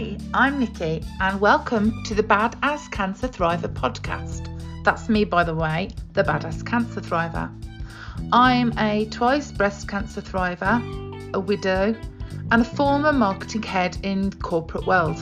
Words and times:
Hi, 0.00 0.16
I'm 0.32 0.58
Nikki, 0.58 1.04
and 1.20 1.38
welcome 1.42 2.02
to 2.04 2.14
the 2.14 2.22
Badass 2.22 2.90
Cancer 2.90 3.28
Thriver 3.28 3.68
podcast. 3.68 4.48
That's 4.82 5.10
me, 5.10 5.24
by 5.24 5.44
the 5.44 5.54
way, 5.54 5.90
the 6.14 6.22
Badass 6.24 6.64
Cancer 6.64 7.02
Thriver. 7.02 7.52
I'm 8.32 8.72
a 8.78 9.04
twice 9.10 9.52
breast 9.52 9.88
cancer 9.88 10.22
thriver, 10.22 10.80
a 11.34 11.38
widow, 11.38 11.94
and 12.50 12.62
a 12.62 12.64
former 12.64 13.12
marketing 13.12 13.62
head 13.62 13.98
in 14.02 14.32
corporate 14.32 14.86
world. 14.86 15.20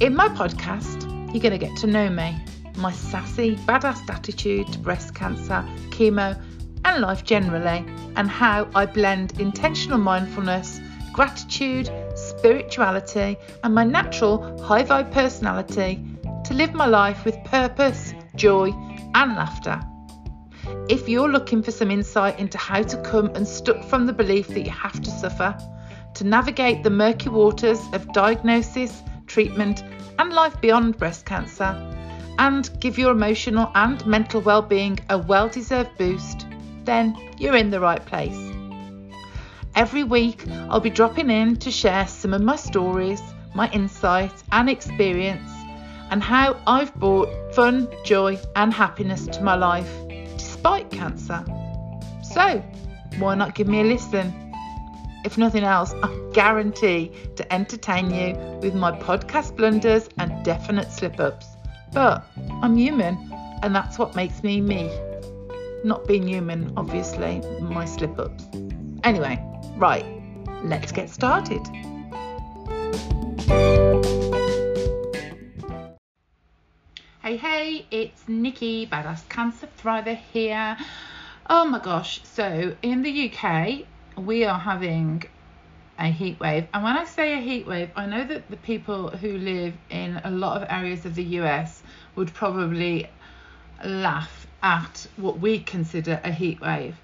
In 0.00 0.14
my 0.14 0.28
podcast, 0.28 1.04
you're 1.32 1.40
going 1.40 1.58
to 1.58 1.66
get 1.66 1.74
to 1.78 1.86
know 1.86 2.10
me, 2.10 2.36
my 2.76 2.92
sassy, 2.92 3.56
badass 3.56 4.06
attitude 4.10 4.70
to 4.74 4.78
breast 4.78 5.14
cancer, 5.14 5.64
chemo, 5.88 6.38
and 6.84 7.00
life 7.00 7.24
generally, 7.24 7.86
and 8.16 8.28
how 8.28 8.68
I 8.74 8.84
blend 8.84 9.40
intentional 9.40 9.96
mindfulness, 9.96 10.78
gratitude, 11.14 11.90
spirituality, 12.38 13.36
and 13.62 13.74
my 13.74 13.84
natural 13.84 14.62
high 14.62 14.82
vibe 14.82 15.12
personality 15.12 16.04
to 16.44 16.54
live 16.54 16.74
my 16.74 16.86
life 16.86 17.24
with 17.24 17.42
purpose, 17.44 18.14
joy, 18.34 18.70
and 19.14 19.34
laughter. 19.34 19.80
If 20.88 21.08
you're 21.08 21.28
looking 21.28 21.62
for 21.62 21.70
some 21.70 21.90
insight 21.90 22.38
into 22.38 22.58
how 22.58 22.82
to 22.82 23.02
come 23.02 23.30
unstuck 23.34 23.84
from 23.84 24.06
the 24.06 24.12
belief 24.12 24.48
that 24.48 24.62
you 24.62 24.70
have 24.70 25.00
to 25.00 25.10
suffer, 25.10 25.56
to 26.14 26.24
navigate 26.24 26.82
the 26.82 26.90
murky 26.90 27.28
waters 27.28 27.80
of 27.92 28.12
diagnosis, 28.12 29.02
treatment, 29.26 29.82
and 30.18 30.32
life 30.32 30.60
beyond 30.60 30.96
breast 30.96 31.26
cancer, 31.26 31.74
and 32.38 32.70
give 32.80 32.98
your 32.98 33.12
emotional 33.12 33.70
and 33.74 34.04
mental 34.06 34.40
well-being 34.40 34.98
a 35.10 35.18
well-deserved 35.18 35.96
boost, 35.98 36.46
then 36.84 37.16
you're 37.38 37.56
in 37.56 37.70
the 37.70 37.80
right 37.80 38.04
place. 38.04 38.55
Every 39.76 40.04
week, 40.04 40.42
I'll 40.70 40.80
be 40.80 40.88
dropping 40.88 41.28
in 41.28 41.56
to 41.56 41.70
share 41.70 42.06
some 42.06 42.32
of 42.32 42.40
my 42.40 42.56
stories, 42.56 43.20
my 43.54 43.70
insights 43.72 44.42
and 44.50 44.70
experience, 44.70 45.50
and 46.10 46.22
how 46.22 46.58
I've 46.66 46.94
brought 46.94 47.54
fun, 47.54 47.86
joy, 48.02 48.38
and 48.56 48.72
happiness 48.72 49.26
to 49.26 49.42
my 49.42 49.54
life 49.54 49.90
despite 50.38 50.90
cancer. 50.90 51.44
So, 52.22 52.64
why 53.18 53.34
not 53.34 53.54
give 53.54 53.68
me 53.68 53.82
a 53.82 53.84
listen? 53.84 54.32
If 55.26 55.36
nothing 55.36 55.62
else, 55.62 55.92
I 56.02 56.08
guarantee 56.32 57.12
to 57.36 57.52
entertain 57.52 58.10
you 58.10 58.34
with 58.62 58.74
my 58.74 58.92
podcast 58.92 59.56
blunders 59.56 60.08
and 60.18 60.42
definite 60.42 60.90
slip 60.90 61.20
ups. 61.20 61.48
But 61.92 62.26
I'm 62.62 62.78
human, 62.78 63.30
and 63.62 63.76
that's 63.76 63.98
what 63.98 64.16
makes 64.16 64.42
me 64.42 64.62
me. 64.62 64.90
Not 65.84 66.06
being 66.06 66.26
human, 66.26 66.72
obviously, 66.78 67.42
my 67.60 67.84
slip 67.84 68.18
ups. 68.18 68.46
Anyway, 69.04 69.38
right, 69.76 70.04
let's 70.62 70.90
get 70.90 71.10
started. 71.10 71.66
Hey, 77.22 77.36
hey, 77.36 77.86
it's 77.90 78.26
Nikki, 78.26 78.86
Badass 78.86 79.28
Cancer 79.28 79.68
Thriver 79.78 80.16
here. 80.16 80.76
Oh 81.50 81.66
my 81.66 81.78
gosh, 81.78 82.22
so 82.24 82.74
in 82.82 83.02
the 83.02 83.30
UK, 83.30 83.80
we 84.16 84.44
are 84.44 84.58
having 84.58 85.24
a 85.98 86.06
heat 86.06 86.40
wave. 86.40 86.66
And 86.72 86.82
when 86.82 86.96
I 86.96 87.04
say 87.04 87.34
a 87.34 87.40
heat 87.40 87.66
wave, 87.66 87.90
I 87.96 88.06
know 88.06 88.24
that 88.24 88.48
the 88.48 88.56
people 88.56 89.10
who 89.10 89.36
live 89.36 89.74
in 89.90 90.20
a 90.24 90.30
lot 90.30 90.62
of 90.62 90.68
areas 90.70 91.04
of 91.04 91.14
the 91.14 91.24
US 91.40 91.82
would 92.14 92.32
probably 92.32 93.10
laugh 93.84 94.46
at 94.62 95.06
what 95.16 95.38
we 95.38 95.58
consider 95.58 96.20
a 96.24 96.32
heat 96.32 96.60
wave. 96.60 96.96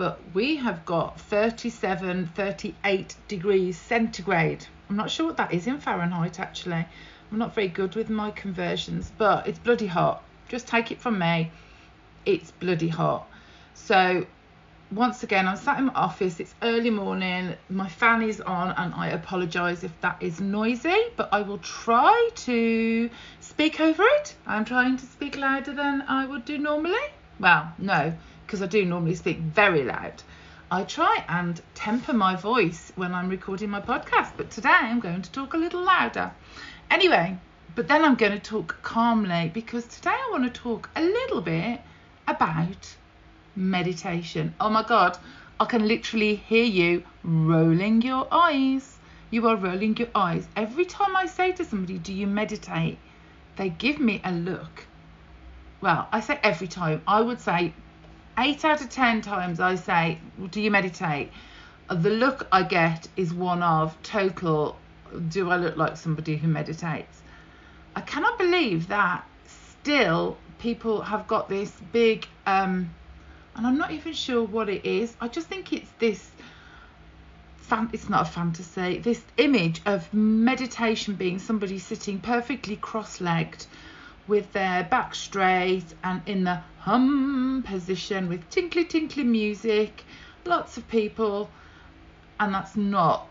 But 0.00 0.18
we 0.32 0.56
have 0.56 0.86
got 0.86 1.20
37, 1.20 2.28
38 2.34 3.16
degrees 3.28 3.76
centigrade. 3.76 4.64
I'm 4.88 4.96
not 4.96 5.10
sure 5.10 5.26
what 5.26 5.36
that 5.36 5.52
is 5.52 5.66
in 5.66 5.78
Fahrenheit 5.78 6.40
actually. 6.40 6.86
I'm 7.30 7.36
not 7.36 7.54
very 7.54 7.68
good 7.68 7.94
with 7.94 8.08
my 8.08 8.30
conversions, 8.30 9.12
but 9.18 9.46
it's 9.46 9.58
bloody 9.58 9.88
hot. 9.88 10.24
Just 10.48 10.66
take 10.66 10.90
it 10.90 11.02
from 11.02 11.18
me. 11.18 11.52
It's 12.24 12.50
bloody 12.50 12.88
hot. 12.88 13.28
So 13.74 14.24
once 14.90 15.22
again, 15.22 15.46
I'm 15.46 15.58
sat 15.58 15.78
in 15.78 15.84
my 15.84 15.92
office. 15.92 16.40
It's 16.40 16.54
early 16.62 16.88
morning. 16.88 17.54
My 17.68 17.90
fan 17.90 18.22
is 18.22 18.40
on, 18.40 18.70
and 18.78 18.94
I 18.94 19.08
apologise 19.08 19.84
if 19.84 19.92
that 20.00 20.16
is 20.22 20.40
noisy, 20.40 20.96
but 21.16 21.28
I 21.30 21.42
will 21.42 21.58
try 21.58 22.30
to 22.36 23.10
speak 23.40 23.80
over 23.80 24.02
it. 24.02 24.34
I'm 24.46 24.64
trying 24.64 24.96
to 24.96 25.04
speak 25.04 25.36
louder 25.36 25.74
than 25.74 26.00
I 26.08 26.24
would 26.24 26.46
do 26.46 26.56
normally. 26.56 27.06
Well, 27.38 27.72
no, 27.78 28.14
because 28.50 28.62
I 28.62 28.66
do 28.66 28.84
normally 28.84 29.14
speak 29.14 29.38
very 29.38 29.84
loud. 29.84 30.24
I 30.72 30.82
try 30.82 31.24
and 31.28 31.62
temper 31.76 32.12
my 32.12 32.34
voice 32.34 32.92
when 32.96 33.14
I'm 33.14 33.28
recording 33.28 33.70
my 33.70 33.80
podcast, 33.80 34.32
but 34.36 34.50
today 34.50 34.70
I'm 34.72 34.98
going 34.98 35.22
to 35.22 35.30
talk 35.30 35.54
a 35.54 35.56
little 35.56 35.84
louder. 35.84 36.32
Anyway, 36.90 37.38
but 37.76 37.86
then 37.86 38.04
I'm 38.04 38.16
going 38.16 38.32
to 38.32 38.40
talk 38.40 38.82
calmly 38.82 39.52
because 39.54 39.86
today 39.86 40.10
I 40.10 40.28
want 40.32 40.52
to 40.52 40.60
talk 40.60 40.90
a 40.96 41.00
little 41.00 41.40
bit 41.40 41.80
about 42.26 42.96
meditation. 43.54 44.52
Oh 44.60 44.68
my 44.68 44.82
God, 44.82 45.16
I 45.60 45.64
can 45.66 45.86
literally 45.86 46.34
hear 46.34 46.64
you 46.64 47.04
rolling 47.22 48.02
your 48.02 48.26
eyes. 48.32 48.98
You 49.30 49.46
are 49.46 49.54
rolling 49.54 49.96
your 49.96 50.08
eyes. 50.12 50.48
Every 50.56 50.86
time 50.86 51.14
I 51.14 51.26
say 51.26 51.52
to 51.52 51.64
somebody, 51.64 51.98
Do 51.98 52.12
you 52.12 52.26
meditate? 52.26 52.98
they 53.54 53.68
give 53.68 54.00
me 54.00 54.20
a 54.24 54.32
look. 54.32 54.86
Well, 55.80 56.08
I 56.10 56.18
say 56.18 56.40
every 56.42 56.66
time. 56.66 57.02
I 57.06 57.20
would 57.20 57.38
say 57.38 57.74
eight 58.40 58.64
out 58.64 58.80
of 58.80 58.88
ten 58.88 59.20
times 59.20 59.60
I 59.60 59.74
say, 59.74 60.18
Do 60.50 60.60
you 60.60 60.70
meditate? 60.70 61.30
The 61.88 62.10
look 62.10 62.46
I 62.50 62.62
get 62.62 63.08
is 63.16 63.34
one 63.34 63.62
of 63.62 64.00
total, 64.02 64.76
Do 65.28 65.50
I 65.50 65.56
look 65.56 65.76
like 65.76 65.96
somebody 65.96 66.36
who 66.36 66.48
meditates? 66.48 67.22
I 67.94 68.00
cannot 68.00 68.38
believe 68.38 68.88
that 68.88 69.24
still 69.46 70.36
people 70.58 71.02
have 71.02 71.26
got 71.26 71.48
this 71.48 71.70
big 71.92 72.26
um, 72.46 72.90
and 73.56 73.66
I'm 73.66 73.76
not 73.76 73.90
even 73.90 74.12
sure 74.12 74.44
what 74.44 74.68
it 74.68 74.84
is. 74.84 75.14
I 75.20 75.28
just 75.28 75.48
think 75.48 75.72
it's 75.72 75.90
this 75.98 76.30
it's 77.92 78.08
not 78.08 78.22
a 78.22 78.24
fantasy, 78.24 78.98
this 78.98 79.22
image 79.36 79.80
of 79.86 80.12
meditation 80.12 81.14
being 81.14 81.38
somebody 81.38 81.78
sitting 81.78 82.18
perfectly 82.18 82.74
cross-legged 82.74 83.64
with 84.26 84.52
their 84.52 84.82
back 84.82 85.14
straight 85.14 85.84
and 86.02 86.20
in 86.26 86.42
the 86.42 86.60
hum 86.80 87.64
position 87.66 88.28
with 88.28 88.48
tinkly 88.50 88.84
tinkly 88.84 89.24
music, 89.24 90.04
lots 90.44 90.76
of 90.76 90.88
people, 90.88 91.48
and 92.38 92.54
that's 92.54 92.76
not 92.76 93.26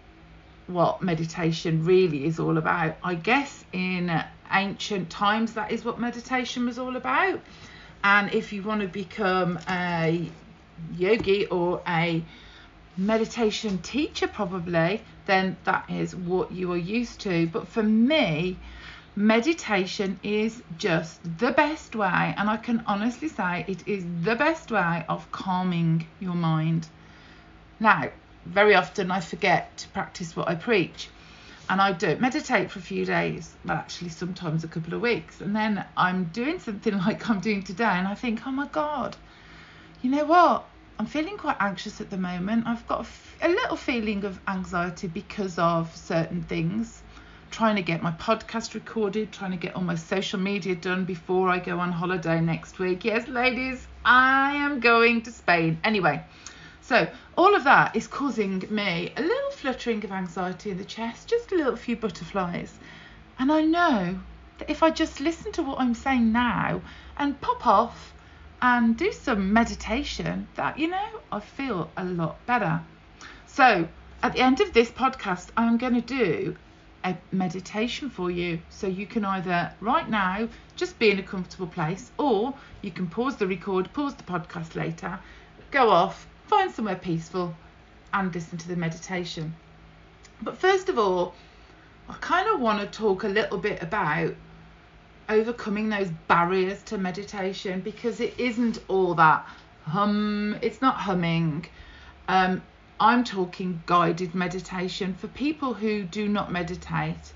what 0.67 1.01
meditation 1.01 1.83
really 1.83 2.25
is 2.25 2.39
all 2.39 2.57
about. 2.57 2.95
I 3.03 3.15
guess 3.15 3.65
in 3.73 4.23
ancient 4.51 5.09
times 5.09 5.53
that 5.53 5.71
is 5.71 5.83
what 5.83 5.99
meditation 5.99 6.65
was 6.65 6.77
all 6.79 6.95
about 6.95 7.41
and 8.03 8.33
if 8.33 8.53
you 8.53 8.63
want 8.63 8.81
to 8.81 8.87
become 8.87 9.59
a 9.69 10.29
yogi 10.95 11.45
or 11.47 11.81
a 11.87 12.23
meditation 12.95 13.79
teacher, 13.79 14.27
probably, 14.27 15.01
then 15.25 15.57
that 15.65 15.89
is 15.89 16.15
what 16.15 16.51
you 16.51 16.71
are 16.71 16.77
used 16.77 17.21
to. 17.21 17.47
But 17.47 17.67
for 17.67 17.83
me, 17.83 18.57
meditation 19.15 20.19
is 20.23 20.63
just 20.77 21.21
the 21.37 21.51
best 21.51 21.95
way, 21.95 22.33
and 22.37 22.49
I 22.49 22.57
can 22.57 22.83
honestly 22.85 23.29
say 23.29 23.65
it 23.67 23.87
is 23.87 24.05
the 24.23 24.35
best 24.35 24.71
way 24.71 25.05
of 25.09 25.31
calming 25.31 26.07
your 26.19 26.35
mind. 26.35 26.87
Now, 27.79 28.09
very 28.45 28.75
often 28.75 29.11
I 29.11 29.19
forget 29.19 29.77
to 29.77 29.87
practice 29.89 30.35
what 30.35 30.47
I 30.49 30.55
preach 30.55 31.09
and 31.69 31.79
I 31.79 31.91
don't 31.91 32.19
meditate 32.19 32.71
for 32.71 32.79
a 32.79 32.81
few 32.81 33.05
days, 33.05 33.53
well, 33.63 33.77
actually, 33.77 34.09
sometimes 34.09 34.63
a 34.63 34.67
couple 34.67 34.95
of 34.95 35.01
weeks, 35.01 35.39
and 35.39 35.55
then 35.55 35.85
I'm 35.95 36.25
doing 36.25 36.59
something 36.59 36.97
like 37.05 37.29
I'm 37.29 37.39
doing 37.39 37.61
today, 37.61 37.83
and 37.83 38.07
I 38.07 38.15
think, 38.15 38.45
oh 38.47 38.51
my 38.51 38.67
God, 38.67 39.15
you 40.01 40.09
know 40.09 40.25
what? 40.25 40.65
I'm 40.97 41.05
feeling 41.05 41.37
quite 41.37 41.57
anxious 41.59 42.01
at 42.01 42.09
the 42.09 42.17
moment. 42.17 42.65
I've 42.65 42.85
got 42.87 42.97
a, 42.97 43.01
f- 43.01 43.37
a 43.43 43.49
little 43.49 43.77
feeling 43.77 44.25
of 44.25 44.39
anxiety 44.47 45.07
because 45.07 45.59
of 45.59 45.95
certain 45.95 46.41
things. 46.41 47.03
Trying 47.51 47.77
to 47.77 47.81
get 47.81 48.03
my 48.03 48.11
podcast 48.11 48.75
recorded, 48.75 49.31
trying 49.31 49.51
to 49.51 49.57
get 49.57 49.75
all 49.75 49.81
my 49.81 49.95
social 49.95 50.39
media 50.39 50.75
done 50.75 51.03
before 51.03 51.49
I 51.49 51.57
go 51.59 51.79
on 51.79 51.91
holiday 51.91 52.39
next 52.39 52.77
week. 52.77 53.03
Yes, 53.03 53.27
ladies, 53.27 53.87
I 54.05 54.55
am 54.55 54.79
going 54.79 55.23
to 55.23 55.31
Spain. 55.31 55.79
Anyway, 55.83 56.23
so 56.81 57.07
all 57.35 57.55
of 57.55 57.63
that 57.63 57.95
is 57.95 58.07
causing 58.07 58.63
me 58.69 59.11
a 59.17 59.21
little 59.21 59.51
fluttering 59.51 60.03
of 60.05 60.11
anxiety 60.11 60.69
in 60.69 60.77
the 60.77 60.85
chest, 60.85 61.27
just 61.27 61.51
a 61.51 61.55
little 61.55 61.75
few 61.75 61.95
butterflies. 61.95 62.73
And 63.39 63.51
I 63.51 63.61
know 63.63 64.19
that 64.59 64.69
if 64.69 64.83
I 64.83 64.91
just 64.91 65.19
listen 65.19 65.51
to 65.53 65.63
what 65.63 65.79
I'm 65.79 65.95
saying 65.95 66.31
now 66.31 66.81
and 67.17 67.41
pop 67.41 67.65
off 67.65 68.13
and 68.61 68.95
do 68.95 69.11
some 69.11 69.51
meditation, 69.53 70.47
that, 70.55 70.77
you 70.77 70.87
know, 70.87 71.09
I 71.31 71.39
feel 71.39 71.89
a 71.97 72.05
lot 72.05 72.45
better. 72.45 72.81
So 73.47 73.87
at 74.21 74.33
the 74.33 74.39
end 74.39 74.61
of 74.61 74.71
this 74.73 74.91
podcast, 74.91 75.47
I'm 75.57 75.77
going 75.77 75.95
to 75.95 76.01
do 76.01 76.55
a 77.03 77.15
meditation 77.31 78.09
for 78.09 78.29
you. 78.31 78.59
So 78.69 78.87
you 78.87 79.05
can 79.05 79.25
either 79.25 79.71
right 79.79 80.09
now 80.09 80.49
just 80.75 80.99
be 80.99 81.11
in 81.11 81.19
a 81.19 81.23
comfortable 81.23 81.67
place 81.67 82.11
or 82.17 82.53
you 82.81 82.91
can 82.91 83.07
pause 83.07 83.37
the 83.37 83.47
record, 83.47 83.91
pause 83.93 84.15
the 84.15 84.23
podcast 84.23 84.75
later, 84.75 85.19
go 85.71 85.89
off, 85.89 86.27
find 86.47 86.71
somewhere 86.71 86.95
peaceful 86.95 87.55
and 88.13 88.33
listen 88.33 88.57
to 88.57 88.67
the 88.67 88.75
meditation. 88.75 89.53
But 90.41 90.57
first 90.57 90.89
of 90.89 90.97
all, 90.97 91.35
I 92.07 92.13
kind 92.21 92.47
of 92.49 92.59
want 92.59 92.79
to 92.79 92.97
talk 92.97 93.23
a 93.23 93.27
little 93.27 93.57
bit 93.57 93.83
about 93.83 94.33
overcoming 95.27 95.89
those 95.89 96.09
barriers 96.27 96.81
to 96.83 96.97
meditation 96.97 97.81
because 97.81 98.19
it 98.19 98.33
isn't 98.39 98.79
all 98.87 99.13
that 99.15 99.47
hum, 99.89 100.57
it's 100.61 100.81
not 100.81 100.95
humming. 100.95 101.65
Um, 102.27 102.61
I'm 102.99 103.23
talking 103.23 103.81
guided 103.85 104.35
meditation 104.35 105.13
for 105.13 105.27
people 105.29 105.73
who 105.73 106.03
do 106.03 106.27
not 106.27 106.51
meditate. 106.51 107.33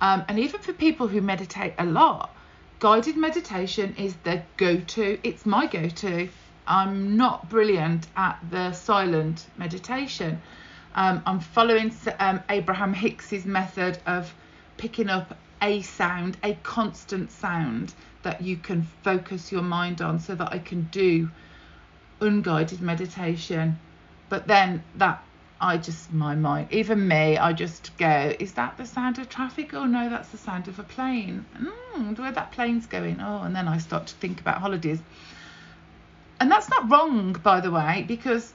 Um, 0.00 0.24
and 0.28 0.38
even 0.38 0.60
for 0.60 0.72
people 0.72 1.08
who 1.08 1.20
meditate 1.20 1.74
a 1.78 1.84
lot, 1.84 2.34
guided 2.78 3.16
meditation 3.16 3.94
is 3.98 4.14
the 4.22 4.42
go 4.56 4.78
to. 4.78 5.18
It's 5.24 5.44
my 5.44 5.66
go 5.66 5.88
to. 5.88 6.28
I'm 6.66 7.16
not 7.16 7.50
brilliant 7.50 8.06
at 8.16 8.38
the 8.50 8.72
silent 8.72 9.46
meditation. 9.56 10.40
Um, 10.94 11.22
I'm 11.26 11.40
following 11.40 11.92
um, 12.20 12.40
Abraham 12.48 12.94
Hicks's 12.94 13.44
method 13.44 13.98
of 14.06 14.32
picking 14.76 15.08
up 15.08 15.36
a 15.60 15.82
sound, 15.82 16.36
a 16.44 16.54
constant 16.62 17.32
sound 17.32 17.94
that 18.22 18.42
you 18.42 18.56
can 18.56 18.86
focus 19.02 19.50
your 19.50 19.62
mind 19.62 20.00
on 20.00 20.20
so 20.20 20.34
that 20.34 20.52
I 20.52 20.58
can 20.58 20.88
do 20.92 21.30
unguided 22.20 22.80
meditation. 22.80 23.78
But 24.28 24.46
then 24.46 24.82
that 24.96 25.22
I 25.60 25.76
just 25.76 26.12
my 26.12 26.34
mind, 26.34 26.68
even 26.72 27.06
me, 27.08 27.38
I 27.38 27.52
just 27.52 27.96
go, 27.96 28.34
is 28.38 28.52
that 28.54 28.76
the 28.76 28.86
sound 28.86 29.18
of 29.18 29.28
traffic? 29.28 29.72
Oh 29.72 29.86
no, 29.86 30.08
that's 30.08 30.28
the 30.30 30.38
sound 30.38 30.68
of 30.68 30.78
a 30.78 30.82
plane. 30.82 31.46
Mm, 31.58 32.18
where 32.18 32.32
that 32.32 32.52
plane's 32.52 32.86
going? 32.86 33.20
Oh, 33.20 33.42
and 33.42 33.54
then 33.54 33.68
I 33.68 33.78
start 33.78 34.06
to 34.08 34.14
think 34.14 34.40
about 34.40 34.58
holidays. 34.58 35.00
And 36.40 36.50
that's 36.50 36.68
not 36.68 36.90
wrong, 36.90 37.32
by 37.32 37.60
the 37.60 37.70
way, 37.70 38.04
because 38.06 38.52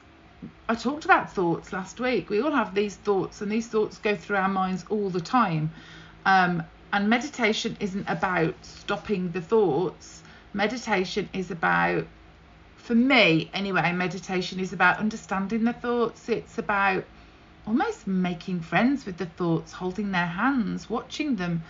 I 0.68 0.76
talked 0.76 1.06
about 1.06 1.34
thoughts 1.34 1.74
last 1.74 2.00
week. 2.00 2.30
We 2.30 2.42
all 2.42 2.52
have 2.52 2.76
these 2.76 2.96
thoughts, 2.96 3.42
and 3.42 3.52
these 3.52 3.68
thoughts 3.68 3.98
go 3.98 4.16
through 4.16 4.38
our 4.38 4.50
minds 4.50 4.86
all 4.90 5.10
the 5.10 5.22
time. 5.22 5.72
Um, 6.26 6.64
and 6.94 7.10
meditation 7.10 7.78
isn't 7.80 8.08
about 8.08 8.54
stopping 8.62 9.32
the 9.32 9.42
thoughts. 9.42 10.22
Meditation 10.54 11.30
is 11.34 11.50
about, 11.50 12.06
for 12.90 12.96
me 12.96 13.52
anyway, 13.54 13.94
meditation 13.94 14.60
is 14.60 14.74
about 14.74 14.98
understanding 14.98 15.64
the 15.64 15.74
thoughts. 15.74 16.28
It's 16.28 16.58
about 16.58 17.04
almost 17.68 18.08
making 18.08 18.62
friends 18.62 19.06
with 19.06 19.18
the 19.18 19.28
thoughts, 19.28 19.72
holding 19.72 20.12
their 20.12 20.26
hands, 20.26 20.90
watching 20.90 21.36
them 21.36 21.62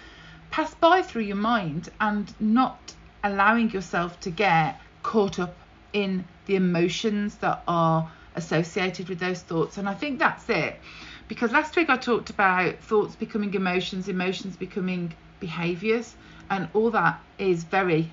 pass 0.50 0.74
by 0.76 1.02
through 1.02 1.24
your 1.24 1.36
mind, 1.36 1.90
and 2.00 2.34
not 2.40 2.96
allowing 3.22 3.70
yourself 3.72 4.18
to 4.22 4.30
get 4.30 4.80
caught 5.04 5.40
up 5.40 5.58
in 5.92 6.24
the 6.46 6.56
emotions 6.56 7.36
that 7.40 7.64
are 7.68 8.10
associated 8.36 9.10
with 9.10 9.20
those 9.20 9.42
thoughts. 9.42 9.78
And 9.78 9.90
I 9.90 9.96
think 9.96 10.20
that's 10.20 10.48
it. 10.48 10.80
Because 11.28 11.52
last 11.52 11.76
week 11.76 11.90
I 11.90 11.98
talked 11.98 12.30
about 12.30 12.80
thoughts 12.80 13.18
becoming 13.18 13.54
emotions, 13.54 14.08
emotions 14.08 14.56
becoming 14.56 15.14
behaviors, 15.42 16.16
and 16.50 16.70
all 16.74 16.92
that 16.92 17.20
is 17.38 17.66
very 17.66 18.10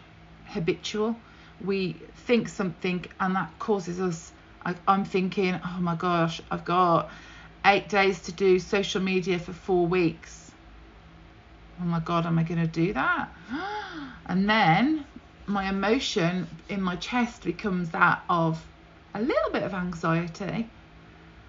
habitual. 0.47 1.15
We 1.65 1.95
think 2.27 2.49
something, 2.49 3.07
and 3.21 3.35
that 3.35 3.59
causes 3.59 4.01
us. 4.01 4.33
I, 4.65 4.75
I'm 4.87 5.05
thinking, 5.05 5.59
oh 5.65 5.81
my 5.81 5.95
gosh, 5.95 6.41
I've 6.51 6.65
got 6.65 7.11
eight 7.65 7.89
days 7.89 8.21
to 8.23 8.33
do 8.33 8.59
social 8.59 9.01
media 9.01 9.39
for 9.39 9.53
four 9.53 9.87
weeks. 9.87 10.51
Oh 11.81 11.85
my 11.85 12.01
god, 12.01 12.27
am 12.27 12.39
I 12.39 12.43
going 12.43 12.61
to 12.61 12.67
do 12.67 12.93
that? 12.93 13.29
And 14.29 14.51
then 14.51 15.05
my 15.47 15.69
emotion 15.69 16.49
in 16.69 16.83
my 16.83 16.97
chest 16.97 17.45
becomes 17.45 17.91
that 17.91 18.25
of 18.29 18.61
a 19.15 19.21
little 19.21 19.53
bit 19.53 19.63
of 19.63 19.73
anxiety. 19.73 20.69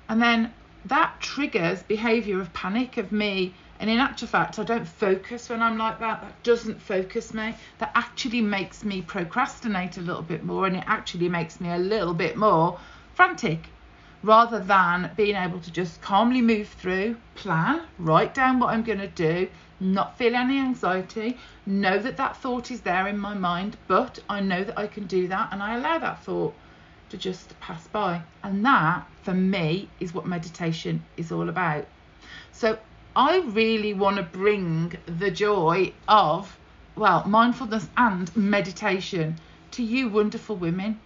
And 0.08 0.22
then 0.22 0.54
that 0.86 1.20
triggers 1.20 1.82
behavior 1.84 2.40
of 2.40 2.54
panic 2.54 2.98
of 2.98 3.12
me. 3.12 3.56
And 3.80 3.90
in 3.90 4.00
actual 4.00 4.28
fact, 4.28 4.58
I 4.58 4.64
don't 4.64 4.88
focus 4.88 5.50
when 5.50 5.62
I'm 5.62 5.78
like 5.78 6.00
that. 6.00 6.22
That 6.22 6.44
doesn't 6.44 6.82
focus 6.82 7.34
me. 7.34 7.56
That 7.78 7.92
actually 7.94 8.42
makes 8.42 8.84
me 8.84 9.02
procrastinate 9.02 9.98
a 9.98 10.02
little 10.02 10.24
bit 10.24 10.44
more 10.44 10.66
and 10.66 10.76
it 10.76 10.84
actually 10.88 11.30
makes 11.30 11.62
me 11.62 11.70
a 11.70 11.78
little 11.78 12.14
bit 12.14 12.36
more 12.36 12.80
frantic 13.14 13.70
rather 14.24 14.60
than 14.60 15.12
being 15.16 15.36
able 15.36 15.60
to 15.60 15.72
just 15.72 16.02
calmly 16.02 16.42
move 16.42 16.68
through, 16.68 17.16
plan, 17.36 17.82
write 18.00 18.34
down 18.34 18.60
what 18.60 18.70
I'm 18.70 18.84
going 18.84 19.00
to 19.00 19.08
do, 19.08 19.48
not 19.80 20.18
feel 20.18 20.36
any 20.36 20.58
anxiety, 20.58 21.38
know 21.66 22.00
that 22.00 22.18
that 22.18 22.36
thought 22.38 22.72
is 22.72 22.82
there 22.82 23.08
in 23.08 23.18
my 23.18 23.36
mind, 23.36 23.78
but 23.88 24.20
I 24.28 24.40
know 24.40 24.64
that 24.64 24.78
I 24.78 24.88
can 24.88 25.06
do 25.06 25.28
that 25.28 25.50
and 25.52 25.62
I 25.62 25.76
allow 25.76 26.00
that 26.00 26.24
thought 26.24 26.54
to 27.10 27.18
just 27.18 27.58
pass 27.60 27.88
by. 27.88 28.22
And 28.44 28.66
that, 28.66 29.08
for 29.22 29.34
me, 29.34 29.88
is 30.00 30.14
what 30.14 30.26
meditation 30.26 31.04
is 31.16 31.32
all 31.32 31.48
about. 31.48 31.86
So 32.52 32.80
I 33.20 33.40
really 33.40 33.96
want 33.96 34.18
to 34.18 34.22
bring 34.22 34.96
the 35.08 35.32
joy 35.32 35.92
of, 36.08 36.56
well, 36.96 37.28
mindfulness 37.28 37.88
and 37.98 38.30
meditation 38.38 39.38
to 39.72 39.82
you, 39.82 40.08
wonderful 40.08 40.56
women. 40.56 41.00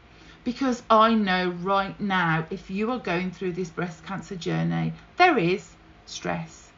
Because 0.43 0.83
I 0.89 1.13
know 1.13 1.51
right 1.51 1.97
now, 2.01 2.47
if 2.49 2.69
you 2.69 2.91
are 2.91 2.99
going 2.99 3.31
through 3.31 3.53
this 3.53 3.69
breast 3.69 4.03
cancer 4.03 4.35
journey, 4.35 4.91
there 5.15 5.37
is 5.37 5.77
stress. 6.05 6.73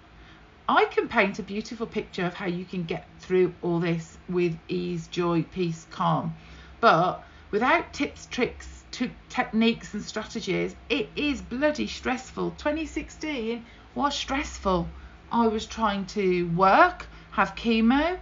I 0.69 0.85
can 0.85 1.07
paint 1.07 1.39
a 1.39 1.41
beautiful 1.41 1.87
picture 1.87 2.27
of 2.27 2.35
how 2.35 2.45
you 2.45 2.63
can 2.63 2.83
get 2.83 3.07
through 3.17 3.55
all 3.63 3.79
this 3.79 4.19
with 4.29 4.55
ease, 4.67 5.07
joy, 5.07 5.41
peace, 5.51 5.87
calm. 5.89 6.35
But 6.79 7.23
without 7.49 7.91
tips, 7.91 8.27
tricks, 8.27 8.83
to 8.91 9.09
techniques 9.29 9.95
and 9.95 10.03
strategies, 10.03 10.75
it 10.89 11.09
is 11.15 11.41
bloody 11.41 11.87
stressful. 11.87 12.51
2016 12.51 13.65
was 13.95 14.15
stressful. 14.15 14.87
I 15.33 15.47
was 15.47 15.65
trying 15.65 16.05
to 16.07 16.47
work, 16.49 17.07
have 17.31 17.55
chemo, 17.55 18.19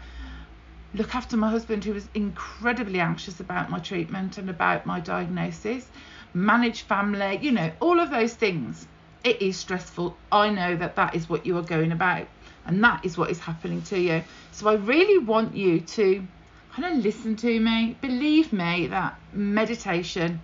look 0.94 1.14
after 1.14 1.36
my 1.36 1.50
husband 1.50 1.84
who 1.84 1.94
was 1.94 2.08
incredibly 2.14 3.02
anxious 3.02 3.42
about 3.42 3.70
my 3.70 3.80
treatment 3.80 4.38
and 4.38 4.50
about 4.50 4.86
my 4.86 5.02
diagnosis, 5.02 5.86
manage 6.34 6.84
family, 6.84 7.38
you 7.42 7.52
know, 7.52 7.70
all 7.82 8.00
of 8.00 8.10
those 8.12 8.34
things. 8.34 8.88
It 9.26 9.42
is 9.42 9.58
stressful. 9.58 10.16
I 10.32 10.50
know 10.52 10.78
that 10.78 10.96
that 10.96 11.14
is 11.14 11.30
what 11.30 11.46
you 11.46 11.58
are 11.58 11.64
going 11.64 11.92
about 11.92 12.28
and 12.66 12.82
that 12.86 13.04
is 13.04 13.18
what 13.18 13.30
is 13.30 13.40
happening 13.40 13.82
to 13.84 14.00
you. 14.00 14.24
So 14.54 14.70
I 14.70 14.76
really 14.76 15.18
want 15.18 15.54
you 15.54 15.82
to 15.82 16.26
kind 16.74 16.94
of 16.98 17.04
listen 17.04 17.36
to 17.36 17.60
me. 17.60 17.98
Believe 18.00 18.54
me 18.54 18.88
that 18.88 19.20
meditation 19.34 20.40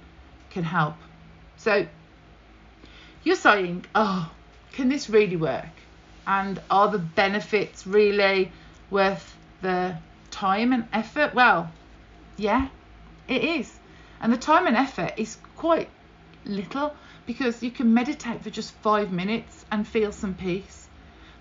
can 0.50 0.66
help. 0.66 0.96
So 1.56 1.88
you're 3.24 3.38
saying, 3.38 3.86
oh, 3.96 4.30
can 4.74 4.90
this 4.90 5.10
really 5.10 5.38
work? 5.38 5.66
And 6.28 6.62
are 6.70 6.90
the 6.90 7.00
benefits 7.00 7.88
really 7.88 8.52
worth 8.92 9.36
the 9.62 9.98
time 10.30 10.74
and 10.74 10.88
effort? 10.94 11.34
Well, 11.34 11.72
yeah, 12.36 12.68
it 13.28 13.44
is. 13.44 13.80
And 14.22 14.32
the 14.32 14.38
time 14.38 14.68
and 14.68 14.76
effort 14.76 15.14
is 15.18 15.38
quite 15.56 15.90
little 16.46 16.96
because 17.26 17.64
you 17.64 17.72
can 17.72 17.94
meditate 17.94 18.44
for 18.44 18.50
just 18.50 18.72
five 18.76 19.12
minutes 19.12 19.66
and 19.72 19.88
feel 19.88 20.12
some 20.12 20.34
peace. 20.34 20.88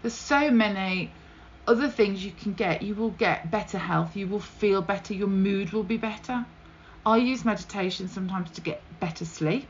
There's 0.02 0.14
so 0.14 0.50
many 0.50 1.12
other 1.66 1.88
things 1.88 2.24
you 2.24 2.30
can 2.30 2.52
get. 2.54 2.82
You 2.82 2.94
will 2.94 3.10
get 3.10 3.50
better 3.50 3.78
health, 3.78 4.16
you 4.16 4.28
will 4.28 4.40
feel 4.40 4.82
better, 4.82 5.14
your 5.14 5.28
mood 5.28 5.72
will 5.72 5.84
be 5.84 5.96
better. 5.96 6.46
I 7.04 7.16
use 7.18 7.44
meditation 7.44 8.08
sometimes 8.08 8.50
to 8.52 8.60
get 8.60 8.82
better 9.00 9.24
sleep 9.24 9.68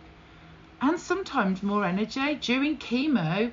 and 0.81 0.99
sometimes 0.99 1.63
more 1.63 1.85
energy. 1.85 2.35
During 2.37 2.79
chemo, 2.79 3.53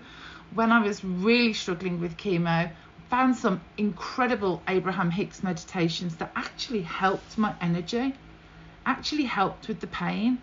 when 0.55 0.71
I 0.71 0.81
was 0.81 1.03
really 1.03 1.53
struggling 1.53 1.99
with 1.99 2.17
chemo, 2.17 2.71
found 3.09 3.35
some 3.35 3.61
incredible 3.77 4.61
Abraham 4.67 5.11
Hicks 5.11 5.43
meditations 5.43 6.15
that 6.17 6.31
actually 6.35 6.81
helped 6.81 7.37
my 7.37 7.53
energy, 7.61 8.13
actually 8.85 9.25
helped 9.25 9.67
with 9.67 9.79
the 9.79 9.87
pain. 9.87 10.39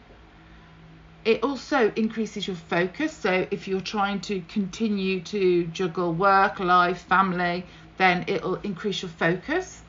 It 1.24 1.42
also 1.42 1.92
increases 1.96 2.46
your 2.46 2.56
focus. 2.56 3.12
So 3.12 3.46
if 3.50 3.68
you're 3.68 3.80
trying 3.80 4.20
to 4.22 4.40
continue 4.42 5.20
to 5.22 5.66
juggle 5.66 6.12
work, 6.14 6.60
life, 6.60 7.02
family, 7.02 7.64
then 7.98 8.24
it'll 8.26 8.56
increase 8.56 9.02
your 9.02 9.10
focus. 9.10 9.82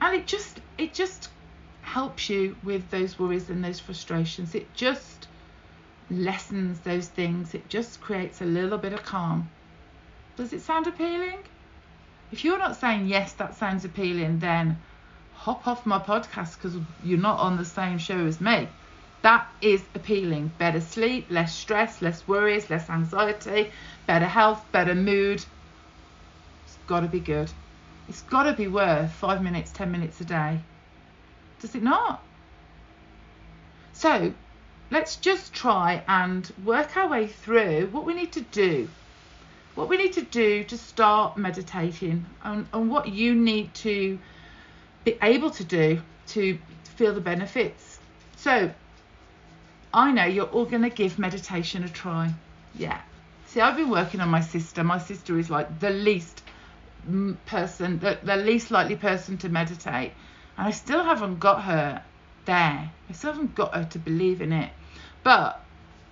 And 0.00 0.14
it 0.14 0.26
just 0.26 0.60
it 0.76 0.92
just 0.92 1.30
helps 1.82 2.28
you 2.28 2.56
with 2.64 2.90
those 2.90 3.18
worries 3.18 3.48
and 3.48 3.64
those 3.64 3.80
frustrations. 3.80 4.54
It 4.54 4.74
just 4.74 5.23
lessens 6.10 6.80
those 6.80 7.08
things. 7.08 7.54
It 7.54 7.68
just 7.68 8.00
creates 8.00 8.40
a 8.40 8.44
little 8.44 8.78
bit 8.78 8.92
of 8.92 9.02
calm. 9.04 9.48
Does 10.36 10.52
it 10.52 10.62
sound 10.62 10.86
appealing? 10.86 11.38
If 12.32 12.44
you're 12.44 12.58
not 12.58 12.76
saying 12.76 13.06
yes, 13.06 13.32
that 13.34 13.56
sounds 13.56 13.84
appealing, 13.84 14.40
then 14.40 14.78
hop 15.34 15.66
off 15.66 15.86
my 15.86 15.98
podcast 15.98 16.56
because 16.56 16.76
you're 17.04 17.18
not 17.18 17.38
on 17.38 17.56
the 17.56 17.64
same 17.64 17.98
show 17.98 18.26
as 18.26 18.40
me. 18.40 18.68
That 19.22 19.46
is 19.60 19.82
appealing. 19.94 20.50
Better 20.58 20.80
sleep, 20.80 21.26
less 21.30 21.54
stress, 21.54 22.02
less 22.02 22.26
worries, 22.26 22.68
less 22.68 22.90
anxiety, 22.90 23.70
better 24.06 24.26
health, 24.26 24.64
better 24.72 24.94
mood. 24.94 25.44
It's 26.66 26.78
got 26.86 27.00
to 27.00 27.08
be 27.08 27.20
good. 27.20 27.50
It's 28.08 28.22
got 28.22 28.42
to 28.42 28.52
be 28.52 28.68
worth 28.68 29.12
five 29.12 29.42
minutes, 29.42 29.70
ten 29.72 29.90
minutes 29.90 30.20
a 30.20 30.24
day 30.24 30.60
does 31.64 31.74
it 31.74 31.82
not? 31.82 32.22
So 33.94 34.34
let's 34.90 35.16
just 35.16 35.52
try 35.52 36.02
and 36.06 36.50
work 36.64 36.96
our 36.96 37.08
way 37.08 37.26
through 37.26 37.88
what 37.90 38.04
we 38.04 38.14
need 38.14 38.32
to 38.32 38.40
do. 38.40 38.88
what 39.74 39.88
we 39.88 39.96
need 39.96 40.12
to 40.12 40.22
do 40.22 40.64
to 40.64 40.78
start 40.78 41.36
meditating 41.36 42.24
and, 42.44 42.66
and 42.72 42.90
what 42.90 43.08
you 43.08 43.34
need 43.34 43.74
to 43.74 44.18
be 45.04 45.18
able 45.20 45.50
to 45.50 45.64
do 45.64 46.00
to 46.28 46.58
feel 46.96 47.12
the 47.12 47.20
benefits. 47.20 47.98
So, 48.36 48.70
I 49.92 50.12
know 50.12 50.24
you're 50.24 50.46
all 50.46 50.64
going 50.64 50.82
to 50.82 50.90
give 50.90 51.18
meditation 51.18 51.84
a 51.84 51.88
try. 51.88 52.32
Yeah. 52.74 53.00
See, 53.46 53.60
I've 53.60 53.76
been 53.76 53.90
working 53.90 54.20
on 54.20 54.28
my 54.28 54.40
sister. 54.40 54.82
My 54.82 54.98
sister 54.98 55.38
is 55.38 55.50
like 55.50 55.80
the 55.80 55.90
least 55.90 56.42
person, 57.46 57.98
the, 57.98 58.18
the 58.22 58.36
least 58.36 58.70
likely 58.70 58.96
person 58.96 59.38
to 59.38 59.48
meditate. 59.48 60.12
And 60.56 60.68
I 60.68 60.70
still 60.70 61.02
haven't 61.04 61.38
got 61.38 61.62
her 61.62 62.02
there. 62.46 62.90
I 63.08 63.12
still 63.12 63.32
haven't 63.32 63.54
got 63.54 63.74
her 63.74 63.84
to 63.84 63.98
believe 63.98 64.40
in 64.40 64.52
it. 64.52 64.70
But 65.22 65.60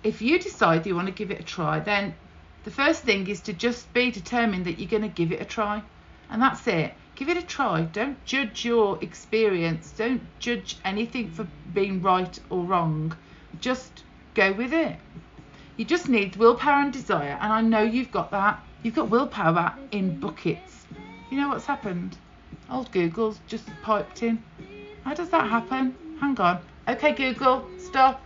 if 0.03 0.21
you 0.21 0.39
decide 0.39 0.85
you 0.85 0.95
want 0.95 1.07
to 1.07 1.13
give 1.13 1.31
it 1.31 1.39
a 1.39 1.43
try, 1.43 1.79
then 1.79 2.15
the 2.63 2.71
first 2.71 3.03
thing 3.03 3.27
is 3.27 3.41
to 3.41 3.53
just 3.53 3.91
be 3.93 4.11
determined 4.11 4.65
that 4.65 4.79
you're 4.79 4.89
going 4.89 5.03
to 5.03 5.09
give 5.09 5.31
it 5.31 5.41
a 5.41 5.45
try. 5.45 5.83
And 6.29 6.41
that's 6.41 6.65
it. 6.67 6.93
Give 7.15 7.29
it 7.29 7.37
a 7.37 7.43
try. 7.43 7.81
Don't 7.81 8.23
judge 8.25 8.65
your 8.65 8.97
experience. 9.03 9.91
Don't 9.91 10.21
judge 10.39 10.77
anything 10.83 11.29
for 11.29 11.47
being 11.73 12.01
right 12.01 12.39
or 12.49 12.63
wrong. 12.63 13.15
Just 13.59 14.03
go 14.33 14.51
with 14.51 14.73
it. 14.73 14.97
You 15.77 15.85
just 15.85 16.09
need 16.09 16.35
willpower 16.35 16.81
and 16.81 16.93
desire. 16.93 17.37
And 17.41 17.53
I 17.53 17.61
know 17.61 17.83
you've 17.83 18.11
got 18.11 18.31
that. 18.31 18.63
You've 18.81 18.95
got 18.95 19.09
willpower 19.09 19.75
in 19.91 20.19
buckets. 20.19 20.85
You 21.29 21.37
know 21.37 21.49
what's 21.49 21.65
happened? 21.65 22.17
Old 22.69 22.91
Google's 22.91 23.39
just 23.47 23.67
piped 23.81 24.23
in. 24.23 24.43
How 25.03 25.13
does 25.13 25.29
that 25.29 25.49
happen? 25.49 25.95
Hang 26.23 26.39
on. 26.39 26.59
Okay, 26.87 27.11
Google, 27.11 27.67
stop. 27.77 28.23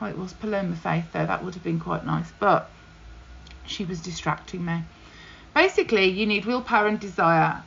Oh, 0.00 0.06
it 0.06 0.16
was 0.16 0.32
Paloma 0.32 0.76
Faith, 0.76 1.06
though. 1.12 1.26
That 1.26 1.44
would 1.44 1.54
have 1.54 1.64
been 1.64 1.80
quite 1.80 2.06
nice. 2.06 2.30
But 2.38 2.70
she 3.66 3.84
was 3.84 4.00
distracting 4.00 4.64
me. 4.64 4.84
Basically, 5.56 6.04
you 6.04 6.24
need 6.24 6.44
willpower 6.44 6.86
and 6.86 7.00
desire 7.00 7.64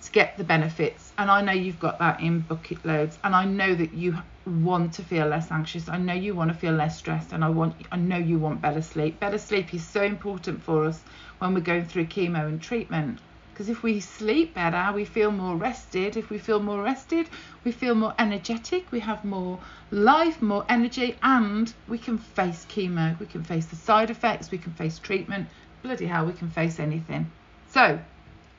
to 0.00 0.10
get 0.10 0.38
the 0.38 0.44
benefits. 0.44 1.12
And 1.18 1.30
I 1.30 1.42
know 1.42 1.52
you've 1.52 1.78
got 1.78 1.98
that 1.98 2.22
in 2.22 2.40
bucket 2.40 2.82
loads. 2.86 3.18
And 3.24 3.36
I 3.36 3.44
know 3.44 3.74
that 3.74 3.92
you 3.92 4.16
want 4.46 4.94
to 4.94 5.02
feel 5.02 5.26
less 5.26 5.52
anxious. 5.52 5.86
I 5.86 5.98
know 5.98 6.14
you 6.14 6.34
want 6.34 6.50
to 6.50 6.56
feel 6.56 6.72
less 6.72 6.96
stressed. 6.96 7.34
And 7.34 7.44
I 7.44 7.50
want 7.50 7.74
I 7.92 7.96
know 7.96 8.16
you 8.16 8.38
want 8.38 8.62
better 8.62 8.80
sleep. 8.80 9.20
Better 9.20 9.36
sleep 9.36 9.74
is 9.74 9.86
so 9.86 10.02
important 10.02 10.62
for 10.62 10.86
us 10.86 11.02
when 11.40 11.52
we're 11.52 11.60
going 11.60 11.84
through 11.84 12.06
chemo 12.06 12.48
and 12.48 12.62
treatment. 12.62 13.20
Because 13.58 13.70
if 13.70 13.82
we 13.82 13.98
sleep 13.98 14.54
better, 14.54 14.92
we 14.94 15.04
feel 15.04 15.32
more 15.32 15.56
rested. 15.56 16.16
If 16.16 16.30
we 16.30 16.38
feel 16.38 16.60
more 16.60 16.80
rested, 16.80 17.28
we 17.64 17.72
feel 17.72 17.96
more 17.96 18.14
energetic. 18.16 18.92
We 18.92 19.00
have 19.00 19.24
more 19.24 19.58
life, 19.90 20.40
more 20.40 20.64
energy, 20.68 21.16
and 21.24 21.74
we 21.88 21.98
can 21.98 22.18
face 22.18 22.64
chemo. 22.70 23.18
We 23.18 23.26
can 23.26 23.42
face 23.42 23.66
the 23.66 23.74
side 23.74 24.10
effects. 24.10 24.52
We 24.52 24.58
can 24.58 24.72
face 24.74 25.00
treatment. 25.00 25.48
Bloody 25.82 26.06
hell, 26.06 26.24
we 26.24 26.34
can 26.34 26.48
face 26.50 26.78
anything. 26.78 27.32
So, 27.68 27.98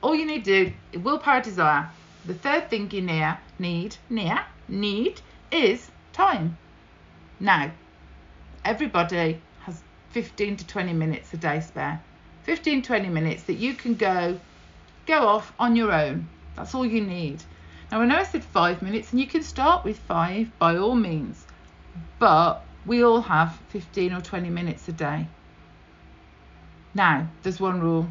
all 0.02 0.14
you 0.14 0.26
need 0.26 0.44
to 0.44 0.66
do 0.66 1.00
willpower, 1.00 1.40
desire. 1.40 1.90
The 2.26 2.34
third 2.34 2.68
thing 2.68 2.90
you 2.90 3.00
near, 3.00 3.38
need, 3.58 3.96
near, 4.10 4.44
need 4.68 5.22
is 5.50 5.90
time. 6.12 6.58
Now, 7.40 7.70
everybody 8.66 9.40
has 9.60 9.80
15 10.10 10.58
to 10.58 10.66
20 10.66 10.92
minutes 10.92 11.32
a 11.32 11.38
day 11.38 11.60
spare. 11.60 12.02
15 12.42 12.82
20 12.82 13.08
minutes 13.08 13.44
that 13.44 13.54
you 13.54 13.72
can 13.72 13.94
go 13.94 14.38
go 15.10 15.26
off 15.26 15.52
on 15.58 15.76
your 15.76 15.92
own. 15.92 16.28
That's 16.56 16.74
all 16.74 16.86
you 16.86 17.00
need. 17.00 17.42
Now, 17.90 18.00
I 18.00 18.06
know 18.06 18.16
I 18.16 18.24
said 18.24 18.44
five 18.44 18.80
minutes, 18.80 19.10
and 19.10 19.20
you 19.20 19.26
can 19.26 19.42
start 19.42 19.84
with 19.84 19.98
five 19.98 20.56
by 20.58 20.76
all 20.76 20.94
means, 20.94 21.44
but 22.18 22.64
we 22.86 23.02
all 23.02 23.20
have 23.20 23.58
15 23.70 24.12
or 24.12 24.20
20 24.20 24.48
minutes 24.50 24.88
a 24.88 24.92
day. 24.92 25.26
Now, 26.94 27.28
there's 27.42 27.60
one 27.60 27.80
rule 27.80 28.08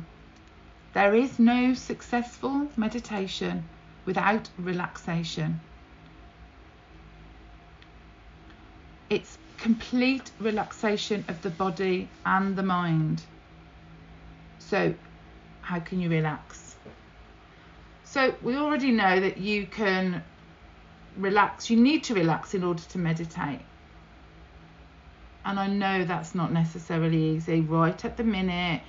there 0.94 1.14
is 1.14 1.38
no 1.38 1.76
successful 1.76 2.68
meditation 2.76 3.64
without 4.06 4.50
relaxation. 4.58 5.62
It's 9.10 9.38
complete 9.58 10.32
relaxation 10.40 11.26
of 11.28 11.42
the 11.42 11.52
body 11.52 12.10
and 12.26 12.56
the 12.56 12.64
mind. 12.64 13.22
So, 14.58 14.96
how 15.62 15.80
can 15.80 16.00
you 16.00 16.10
relax? 16.10 16.69
So 18.12 18.34
we 18.42 18.56
already 18.56 18.90
know 18.90 19.20
that 19.20 19.38
you 19.38 19.68
can 19.68 20.24
relax. 21.16 21.70
You 21.70 21.78
need 21.78 22.06
to 22.06 22.16
relax 22.16 22.56
in 22.56 22.64
order 22.64 22.82
to 22.82 22.98
meditate. 22.98 23.62
And 25.46 25.60
I 25.60 25.68
know 25.68 26.04
that's 26.06 26.34
not 26.34 26.52
necessarily 26.52 27.36
easy 27.36 27.62
right 27.62 28.04
at 28.04 28.18
the 28.18 28.24
minute, 28.24 28.82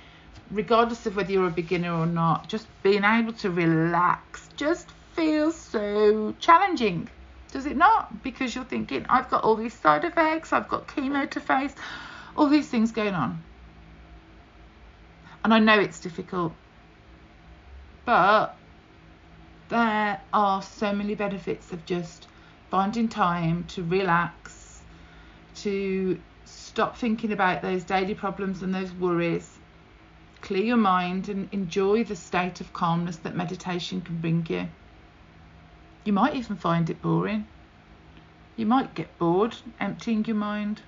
regardless 0.49 1.05
of 1.05 1.17
whether 1.17 1.31
you're 1.31 1.45
a 1.45 1.51
beginner 1.51 1.93
or 1.93 2.07
not. 2.07 2.49
Just 2.49 2.65
being 2.81 3.03
able 3.03 3.33
to 3.33 3.51
relax 3.51 4.49
just 4.57 4.87
feels 5.13 5.55
so 5.55 6.33
challenging. 6.39 7.07
Does 7.51 7.67
it 7.67 7.77
not? 7.77 8.23
Because 8.23 8.55
you're 8.55 8.63
thinking, 8.63 9.05
I've 9.07 9.29
got 9.29 9.43
all 9.43 9.55
these 9.55 9.75
side 9.75 10.03
effects, 10.03 10.51
I've 10.51 10.67
got 10.67 10.87
chemo 10.87 11.29
to 11.29 11.39
face, 11.39 11.75
all 12.35 12.47
these 12.47 12.69
things 12.69 12.91
going 12.91 13.13
on. 13.13 13.43
And 15.43 15.53
I 15.53 15.59
know 15.59 15.79
it's 15.79 15.99
difficult. 15.99 16.53
But 18.03 18.55
there 19.71 20.21
are 20.33 20.61
so 20.61 20.91
many 20.91 21.15
benefits 21.15 21.71
of 21.71 21.85
just 21.85 22.27
finding 22.69 23.07
time 23.07 23.63
to 23.69 23.81
relax, 23.81 24.81
to 25.55 26.19
stop 26.43 26.97
thinking 26.97 27.31
about 27.31 27.61
those 27.61 27.83
daily 27.85 28.13
problems 28.13 28.61
and 28.61 28.75
those 28.75 28.91
worries, 28.91 29.57
clear 30.41 30.65
your 30.65 30.77
mind, 30.77 31.29
and 31.29 31.47
enjoy 31.53 32.03
the 32.03 32.17
state 32.17 32.59
of 32.59 32.73
calmness 32.73 33.15
that 33.17 33.33
meditation 33.33 34.01
can 34.01 34.17
bring 34.17 34.45
you. 34.49 34.67
You 36.03 36.11
might 36.11 36.35
even 36.35 36.57
find 36.57 36.89
it 36.89 37.01
boring. 37.01 37.47
You 38.57 38.65
might 38.65 38.93
get 38.93 39.17
bored 39.17 39.55
emptying 39.79 40.25
your 40.25 40.35
mind. 40.35 40.81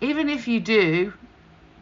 Even 0.00 0.28
if 0.28 0.46
you 0.46 0.60
do, 0.60 1.14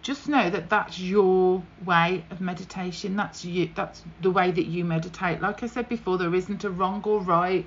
just 0.04 0.28
know 0.28 0.50
that 0.50 0.68
that's 0.68 1.00
your 1.00 1.62
way 1.86 2.26
of 2.30 2.38
meditation. 2.38 3.16
That's 3.16 3.42
you 3.42 3.70
that's 3.74 4.02
the 4.20 4.30
way 4.30 4.50
that 4.50 4.66
you 4.66 4.84
meditate. 4.84 5.40
Like 5.40 5.62
i 5.62 5.66
said 5.66 5.88
before 5.88 6.18
there 6.18 6.34
isn't 6.34 6.62
a 6.62 6.70
wrong 6.70 7.02
or 7.04 7.20
right. 7.20 7.66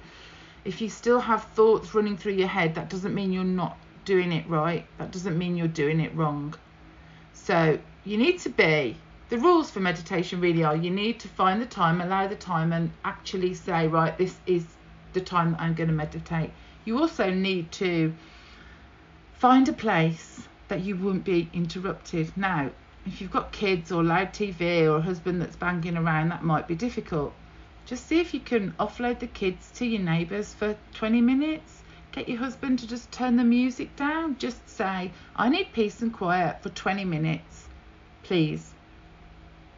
If 0.64 0.80
you 0.80 0.88
still 0.88 1.20
have 1.20 1.44
thoughts 1.56 1.96
running 1.96 2.16
through 2.16 2.34
your 2.34 2.48
head 2.48 2.76
that 2.76 2.90
doesn't 2.90 3.16
mean 3.16 3.34
you're 3.34 3.44
not 3.44 3.76
doing 4.06 4.32
it 4.32 4.48
right. 4.48 4.86
That 5.00 5.12
doesn't 5.12 5.36
mean 5.36 5.58
you're 5.58 5.68
doing 5.68 6.00
it 6.00 6.16
wrong. 6.16 6.54
So 7.34 7.80
you 8.06 8.18
need 8.18 8.38
to 8.40 8.50
be. 8.50 8.98
The 9.30 9.40
rules 9.40 9.72
for 9.72 9.80
meditation 9.80 10.40
really 10.40 10.64
are 10.64 10.76
you 10.76 10.92
need 10.92 11.20
to 11.22 11.28
find 11.28 11.60
the 11.60 11.66
time 11.66 12.02
allow 12.02 12.28
the 12.28 12.36
time 12.36 12.72
and 12.72 12.92
actually 13.04 13.56
say 13.56 13.88
right 13.88 14.16
this 14.18 14.36
is 14.46 14.64
the 15.14 15.22
time 15.22 15.52
that 15.54 15.62
i'm 15.62 15.74
going 15.74 15.90
to 15.90 15.96
meditate. 15.96 16.52
You 16.86 17.00
also 17.00 17.32
need 17.32 17.72
to 17.84 18.14
find 19.34 19.68
a 19.68 19.74
place 19.74 20.48
that 20.68 20.82
you 20.82 20.96
won't 20.96 21.24
be 21.24 21.50
interrupted. 21.54 22.36
Now, 22.36 22.72
if 23.06 23.22
you've 23.22 23.32
got 23.32 23.52
kids 23.52 23.92
or 23.92 24.04
loud 24.04 24.34
TV 24.34 24.84
or 24.84 24.98
a 24.98 25.02
husband 25.02 25.42
that's 25.42 25.56
banging 25.56 25.96
around, 25.98 26.30
that 26.30 26.44
might 26.44 26.68
be 26.68 26.76
difficult. 26.76 27.34
Just 27.86 28.08
see 28.08 28.20
if 28.20 28.34
you 28.34 28.42
can 28.42 28.74
offload 28.74 29.20
the 29.20 29.28
kids 29.28 29.72
to 29.76 29.86
your 29.86 30.02
neighbours 30.02 30.54
for 30.54 30.76
20 30.96 31.22
minutes. 31.22 31.84
Get 32.12 32.28
your 32.28 32.40
husband 32.40 32.80
to 32.80 32.88
just 32.88 33.12
turn 33.12 33.38
the 33.38 33.44
music 33.46 33.96
down. 33.96 34.38
Just 34.38 34.68
say, 34.68 35.12
I 35.36 35.50
need 35.50 35.72
peace 35.72 36.02
and 36.02 36.12
quiet 36.12 36.62
for 36.62 36.70
20 36.70 37.06
minutes, 37.06 37.68
please. 38.24 38.74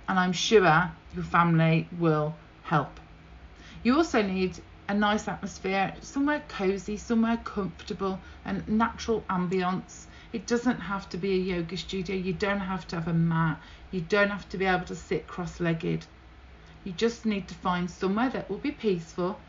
And 0.08 0.18
I'm 0.18 0.34
sure 0.34 0.92
your 1.14 1.24
family 1.24 1.88
will 2.00 2.36
help. 2.64 3.00
You 3.84 3.96
also 3.96 4.24
need 4.24 4.58
a 4.88 4.94
nice 4.96 5.28
atmosphere, 5.28 5.94
somewhere 6.02 6.42
cozy, 6.48 6.98
somewhere 6.98 7.38
comfortable, 7.38 8.20
and 8.44 8.68
natural 8.68 9.24
ambience 9.30 10.08
it 10.32 10.46
doesn't 10.46 10.80
have 10.80 11.10
to 11.10 11.18
be 11.18 11.34
a 11.34 11.56
yoga 11.56 11.76
studio. 11.76 12.16
You 12.16 12.34
don't 12.34 12.60
have 12.60 12.88
to 12.90 12.98
have 12.98 13.08
a 13.08 13.14
mat. 13.14 13.60
You 13.92 14.02
don't 14.02 14.30
have 14.30 14.48
to 14.50 14.58
be 14.58 14.66
able 14.66 14.86
to 14.86 14.96
sit 14.96 15.28
cross 15.28 15.60
legged. 15.60 16.06
You 16.84 16.92
just 16.92 17.26
need 17.26 17.48
to 17.48 17.56
find 17.56 17.90
somewhere 17.90 18.30
that 18.30 18.50
will 18.50 18.58
be 18.60 18.72
peaceful, 18.72 19.40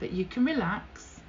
that 0.00 0.12
you 0.12 0.24
can 0.24 0.44
relax, 0.44 1.20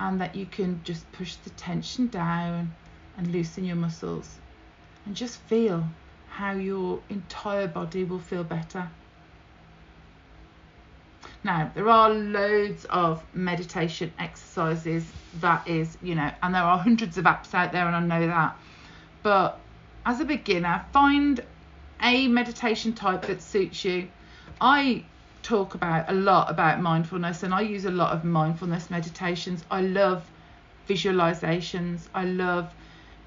and 0.00 0.20
that 0.20 0.34
you 0.34 0.46
can 0.46 0.80
just 0.82 1.10
push 1.12 1.36
the 1.36 1.50
tension 1.50 2.08
down 2.08 2.74
and 3.16 3.32
loosen 3.32 3.64
your 3.64 3.76
muscles. 3.76 4.38
And 5.06 5.14
just 5.14 5.38
feel 5.40 5.84
how 6.30 6.52
your 6.52 7.00
entire 7.10 7.68
body 7.68 8.04
will 8.04 8.18
feel 8.18 8.44
better. 8.44 8.88
Now, 11.44 11.70
there 11.74 11.90
are 11.90 12.08
loads 12.08 12.86
of 12.86 13.22
meditation 13.34 14.10
exercises 14.18 15.12
that 15.34 15.68
is, 15.68 15.98
you 16.02 16.14
know, 16.14 16.30
and 16.42 16.54
there 16.54 16.62
are 16.62 16.78
hundreds 16.78 17.18
of 17.18 17.26
apps 17.26 17.52
out 17.52 17.70
there, 17.70 17.86
and 17.86 17.94
I 17.94 18.00
know 18.00 18.26
that. 18.26 18.56
But 19.22 19.60
as 20.06 20.20
a 20.20 20.24
beginner, 20.24 20.86
find 20.92 21.44
a 22.02 22.28
meditation 22.28 22.94
type 22.94 23.22
that 23.26 23.42
suits 23.42 23.84
you. 23.84 24.08
I 24.60 25.04
talk 25.42 25.74
about 25.74 26.10
a 26.10 26.14
lot 26.14 26.50
about 26.50 26.80
mindfulness 26.80 27.42
and 27.42 27.52
I 27.52 27.60
use 27.60 27.84
a 27.84 27.90
lot 27.90 28.12
of 28.12 28.24
mindfulness 28.24 28.90
meditations. 28.90 29.64
I 29.70 29.82
love 29.82 30.24
visualizations. 30.88 32.08
I 32.14 32.24
love 32.24 32.72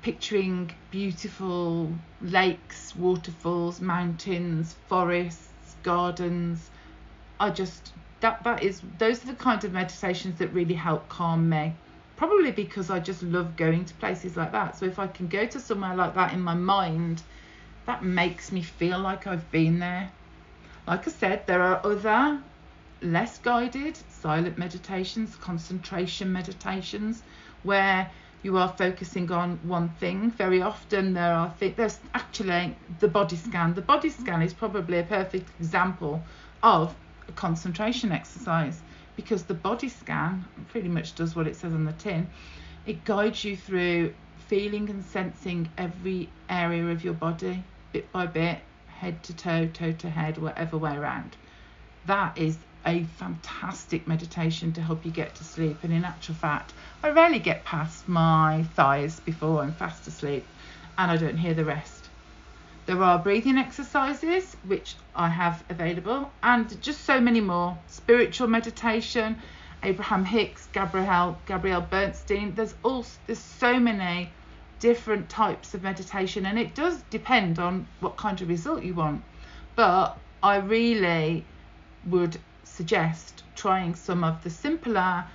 picturing 0.01 0.71
beautiful 0.89 1.91
lakes, 2.21 2.95
waterfalls, 2.95 3.79
mountains, 3.79 4.75
forests, 4.87 5.75
gardens. 5.83 6.71
I 7.39 7.51
just 7.51 7.93
that 8.19 8.43
that 8.43 8.63
is 8.63 8.81
those 8.97 9.23
are 9.23 9.27
the 9.27 9.33
kind 9.35 9.63
of 9.63 9.73
meditations 9.73 10.39
that 10.39 10.53
really 10.53 10.73
help 10.73 11.07
calm 11.09 11.49
me. 11.49 11.73
Probably 12.15 12.51
because 12.51 12.89
I 12.89 12.99
just 12.99 13.21
love 13.21 13.55
going 13.55 13.85
to 13.85 13.93
places 13.95 14.35
like 14.35 14.51
that. 14.51 14.75
So 14.75 14.85
if 14.85 14.97
I 14.97 15.07
can 15.07 15.27
go 15.27 15.45
to 15.45 15.59
somewhere 15.59 15.95
like 15.95 16.15
that 16.15 16.33
in 16.33 16.41
my 16.41 16.55
mind, 16.55 17.21
that 17.85 18.03
makes 18.03 18.51
me 18.51 18.61
feel 18.63 18.99
like 18.99 19.27
I've 19.27 19.51
been 19.51 19.79
there. 19.79 20.11
Like 20.87 21.07
I 21.07 21.11
said, 21.11 21.45
there 21.45 21.61
are 21.61 21.79
other 21.85 22.41
less 23.01 23.37
guided 23.37 23.97
silent 24.09 24.57
meditations, 24.57 25.35
concentration 25.35 26.33
meditations, 26.33 27.21
where 27.61 28.09
you 28.41 28.57
are 28.57 28.69
focusing 28.69 29.31
on 29.31 29.59
one 29.63 29.89
thing. 29.99 30.31
Very 30.31 30.61
often 30.61 31.13
there 31.13 31.33
are 31.33 31.53
th- 31.59 31.75
there's 31.75 31.99
actually 32.13 32.75
the 32.99 33.07
body 33.07 33.35
scan. 33.35 33.73
The 33.73 33.81
body 33.81 34.09
scan 34.09 34.41
is 34.41 34.53
probably 34.53 34.99
a 34.99 35.03
perfect 35.03 35.49
example 35.59 36.23
of 36.63 36.95
a 37.27 37.31
concentration 37.33 38.11
exercise 38.11 38.79
because 39.15 39.43
the 39.43 39.53
body 39.53 39.89
scan 39.89 40.45
pretty 40.69 40.87
much 40.87 41.15
does 41.15 41.35
what 41.35 41.47
it 41.47 41.55
says 41.55 41.73
on 41.73 41.85
the 41.85 41.93
tin. 41.93 42.27
It 42.85 43.03
guides 43.03 43.43
you 43.43 43.57
through 43.57 44.13
feeling 44.47 44.89
and 44.89 45.03
sensing 45.03 45.69
every 45.77 46.29
area 46.49 46.85
of 46.87 47.03
your 47.03 47.13
body 47.13 47.63
bit 47.91 48.11
by 48.11 48.27
bit, 48.27 48.59
head 48.87 49.21
to 49.23 49.35
toe, 49.35 49.67
toe 49.67 49.91
to 49.91 50.09
head, 50.09 50.37
whatever 50.37 50.77
way 50.77 50.95
around. 50.95 51.35
That 52.05 52.37
is 52.37 52.57
a 52.85 53.03
fantastic 53.17 54.07
meditation 54.07 54.71
to 54.73 54.81
help 54.81 55.05
you 55.05 55.11
get 55.11 55.35
to 55.35 55.43
sleep. 55.43 55.83
And 55.83 55.91
in 55.91 56.05
actual 56.05 56.35
fact, 56.35 56.73
I 57.03 57.09
rarely 57.09 57.39
get 57.39 57.65
past 57.65 58.07
my 58.07 58.63
thighs 58.75 59.19
before 59.19 59.61
I'm 59.61 59.73
fast 59.73 60.07
asleep 60.07 60.45
and 60.97 61.11
I 61.11 61.17
don't 61.17 61.37
hear 61.37 61.53
the 61.53 61.65
rest. 61.65 61.96
There 62.87 63.03
are 63.03 63.19
breathing 63.19 63.57
exercises 63.57 64.55
which 64.65 64.95
I 65.13 65.27
have 65.27 65.61
available 65.67 66.31
and 66.41 66.81
just 66.81 67.01
so 67.01 67.19
many 67.19 67.41
more. 67.41 67.77
Spiritual 67.87 68.47
meditation, 68.47 69.41
Abraham 69.83 70.23
Hicks, 70.23 70.69
Gabrielle 70.71 71.37
Gabrielle 71.45 71.81
Bernstein. 71.81 72.55
There's 72.55 72.75
all 72.83 73.05
there's 73.25 73.39
so 73.39 73.77
many 73.77 74.31
different 74.79 75.27
types 75.27 75.73
of 75.73 75.83
meditation 75.83 76.45
and 76.45 76.57
it 76.57 76.75
does 76.75 77.01
depend 77.09 77.59
on 77.59 77.87
what 77.99 78.15
kind 78.15 78.41
of 78.41 78.47
result 78.47 78.83
you 78.83 78.93
want. 78.93 79.21
But 79.75 80.17
I 80.41 80.55
really 80.55 81.43
would 82.05 82.39
suggest 82.63 83.43
trying 83.57 83.95
some 83.95 84.23
of 84.23 84.45
the 84.45 84.49
simpler 84.49 85.25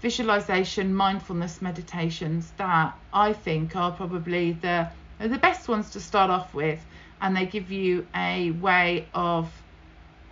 visualization 0.00 0.94
mindfulness 0.94 1.60
meditations 1.60 2.52
that 2.56 2.96
I 3.12 3.32
think 3.32 3.74
are 3.74 3.90
probably 3.90 4.52
the 4.52 4.88
the 5.18 5.38
best 5.38 5.68
ones 5.68 5.90
to 5.90 6.00
start 6.00 6.30
off 6.30 6.54
with 6.54 6.78
and 7.20 7.36
they 7.36 7.46
give 7.46 7.70
you 7.70 8.06
a 8.14 8.50
way 8.52 9.06
of 9.14 9.50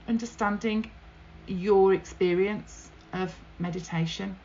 understanding 0.07 0.91
your 1.47 1.95
experience 1.95 2.91
of 3.13 3.35
meditation. 3.59 4.37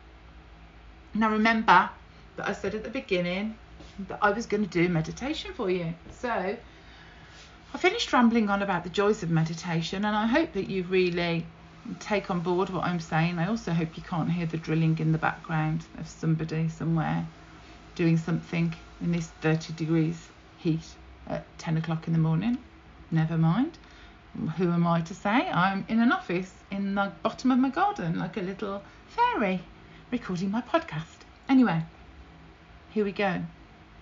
Now 1.13 1.31
remember 1.31 1.89
that 2.37 2.49
I 2.49 2.53
said 2.53 2.75
at 2.75 2.83
the 2.83 2.89
beginning 2.89 3.55
that 4.07 4.19
I 4.21 4.31
was 4.31 4.45
going 4.45 4.63
to 4.63 4.69
do 4.69 4.89
meditation 4.89 5.53
for 5.53 5.69
you. 5.69 5.93
So 6.11 6.57
I 7.73 7.77
finished 7.77 8.11
rambling 8.11 8.49
on 8.49 8.61
about 8.61 8.83
the 8.83 8.89
joys 8.89 9.23
of 9.23 9.29
meditation 9.29 10.05
and 10.05 10.15
I 10.15 10.27
hope 10.27 10.53
that 10.53 10.69
you've 10.69 10.91
really 10.91 11.45
take 11.99 12.31
on 12.31 12.39
board 12.39 12.69
what 12.69 12.83
I'm 12.83 12.99
saying. 12.99 13.39
I 13.39 13.47
also 13.47 13.71
hope 13.71 13.95
you 13.95 14.03
can't 14.03 14.31
hear 14.31 14.45
the 14.45 14.57
drilling 14.57 14.97
in 14.99 15.11
the 15.11 15.17
background 15.17 15.85
of 15.97 16.07
somebody 16.07 16.69
somewhere 16.69 17.27
doing 17.95 18.17
something 18.17 18.73
in 19.01 19.11
this 19.11 19.27
30 19.41 19.73
degrees 19.73 20.29
heat 20.57 20.95
at 21.27 21.45
10 21.59 21.77
o'clock 21.77 22.07
in 22.07 22.13
the 22.13 22.19
morning. 22.19 22.57
Never 23.11 23.37
mind. 23.37 23.77
Who 24.57 24.71
am 24.71 24.87
I 24.87 25.01
to 25.01 25.13
say? 25.13 25.29
I'm 25.49 25.85
in 25.87 25.99
an 25.99 26.11
office 26.11 26.53
in 26.71 26.95
the 26.95 27.11
bottom 27.21 27.51
of 27.51 27.59
my 27.59 27.69
garden, 27.69 28.17
like 28.17 28.37
a 28.37 28.41
little 28.41 28.81
fairy, 29.07 29.61
recording 30.11 30.51
my 30.51 30.61
podcast. 30.61 31.25
Anyway, 31.47 31.83
here 32.89 33.05
we 33.05 33.11
go. 33.11 33.41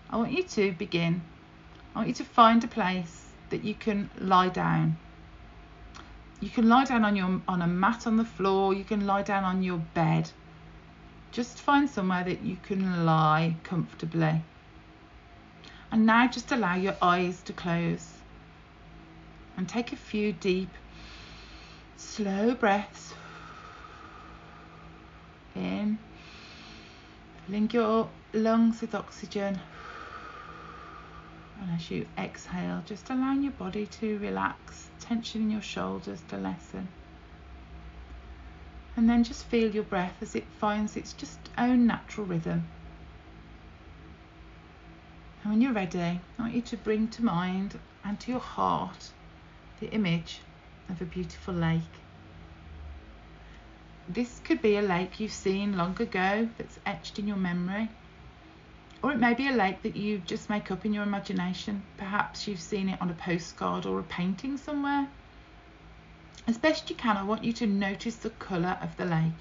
I 0.10 0.18
want 0.18 0.32
you 0.32 0.44
to 0.44 0.72
begin. 0.74 1.22
I 1.96 2.00
want 2.00 2.08
you 2.08 2.16
to 2.16 2.24
find 2.24 2.64
a 2.64 2.68
place 2.68 3.28
that 3.50 3.64
you 3.64 3.74
can 3.76 4.10
lie 4.20 4.50
down 4.50 4.98
you 6.42 6.50
can 6.50 6.68
lie 6.68 6.86
down 6.86 7.06
on 7.06 7.16
your 7.16 7.40
on 7.48 7.62
a 7.62 7.68
mat 7.68 8.08
on 8.08 8.18
the 8.18 8.26
floor, 8.26 8.74
you 8.74 8.84
can 8.84 9.06
lie 9.06 9.22
down 9.22 9.44
on 9.44 9.62
your 9.62 9.78
bed. 9.78 10.32
Just 11.32 11.60
find 11.60 11.88
somewhere 11.88 12.24
that 12.24 12.42
you 12.42 12.58
can 12.64 13.06
lie 13.06 13.56
comfortably. 13.64 14.42
And 15.92 16.06
now 16.06 16.28
just 16.28 16.52
allow 16.52 16.76
your 16.76 16.96
eyes 17.02 17.42
to 17.44 17.54
close. 17.54 18.08
And 19.58 19.68
take 19.68 19.92
a 19.92 19.98
few 19.98 20.32
deep 20.32 20.70
slow 21.98 22.56
breaths 22.56 23.14
in, 25.56 25.98
filling 27.46 27.70
your 27.72 28.10
lungs 28.34 28.82
with 28.82 28.96
oxygen. 28.96 29.60
And 31.62 31.72
as 31.76 31.92
you 31.92 32.08
exhale, 32.18 32.82
just 32.86 33.10
allowing 33.10 33.44
your 33.44 33.52
body 33.52 33.86
to 33.86 34.18
relax 34.20 34.90
tension 35.00 35.44
in 35.44 35.52
your 35.52 35.62
shoulders 35.62 36.22
to 36.30 36.38
lessen. 36.38 36.88
And 38.96 39.10
then 39.10 39.24
just 39.24 39.46
feel 39.46 39.70
your 39.70 39.84
breath 39.84 40.16
as 40.22 40.36
it 40.36 40.46
finds 40.60 40.98
its 40.98 41.14
just 41.14 41.40
own 41.58 41.86
natural 41.86 42.26
rhythm. 42.26 42.64
And 45.44 45.52
when 45.52 45.62
you're 45.62 45.74
ready, 45.74 46.00
I 46.00 46.22
want 46.38 46.54
you 46.54 46.62
to 46.62 46.78
bring 46.78 47.08
to 47.10 47.24
mind 47.24 47.80
and 48.04 48.20
to 48.20 48.32
your 48.32 48.40
heart 48.40 49.10
the 49.80 49.90
image 49.92 50.42
of 50.90 51.02
a 51.02 51.06
beautiful 51.06 51.54
lake. 51.54 51.82
This 54.08 54.40
could 54.44 54.62
be 54.62 54.76
a 54.76 54.82
lake 54.82 55.20
you've 55.20 55.32
seen 55.32 55.78
long 55.78 56.00
ago 56.02 56.48
that's 56.58 56.80
etched 56.86 57.18
in 57.18 57.28
your 57.28 57.38
memory. 57.38 57.90
Or 59.02 59.12
it 59.12 59.20
may 59.20 59.34
be 59.34 59.48
a 59.48 59.54
lake 59.54 59.82
that 59.82 59.96
you 59.96 60.20
just 60.20 60.50
make 60.50 60.70
up 60.70 60.86
in 60.86 60.94
your 60.94 61.04
imagination. 61.04 61.82
Perhaps 61.98 62.48
you've 62.48 62.62
seen 62.62 62.90
it 62.90 63.02
on 63.02 63.10
a 63.10 63.16
postcard 63.16 63.88
or 63.88 64.00
a 64.00 64.04
painting 64.04 64.58
somewhere. 64.58 65.08
As 66.48 66.58
best 66.58 66.90
you 66.90 66.96
can, 66.96 67.18
I 67.18 67.24
want 67.24 67.44
you 67.44 67.54
to 67.54 67.66
notice 67.66 68.18
the 68.18 68.30
colour 68.30 68.78
of 68.82 68.96
the 68.98 69.06
lake. 69.06 69.40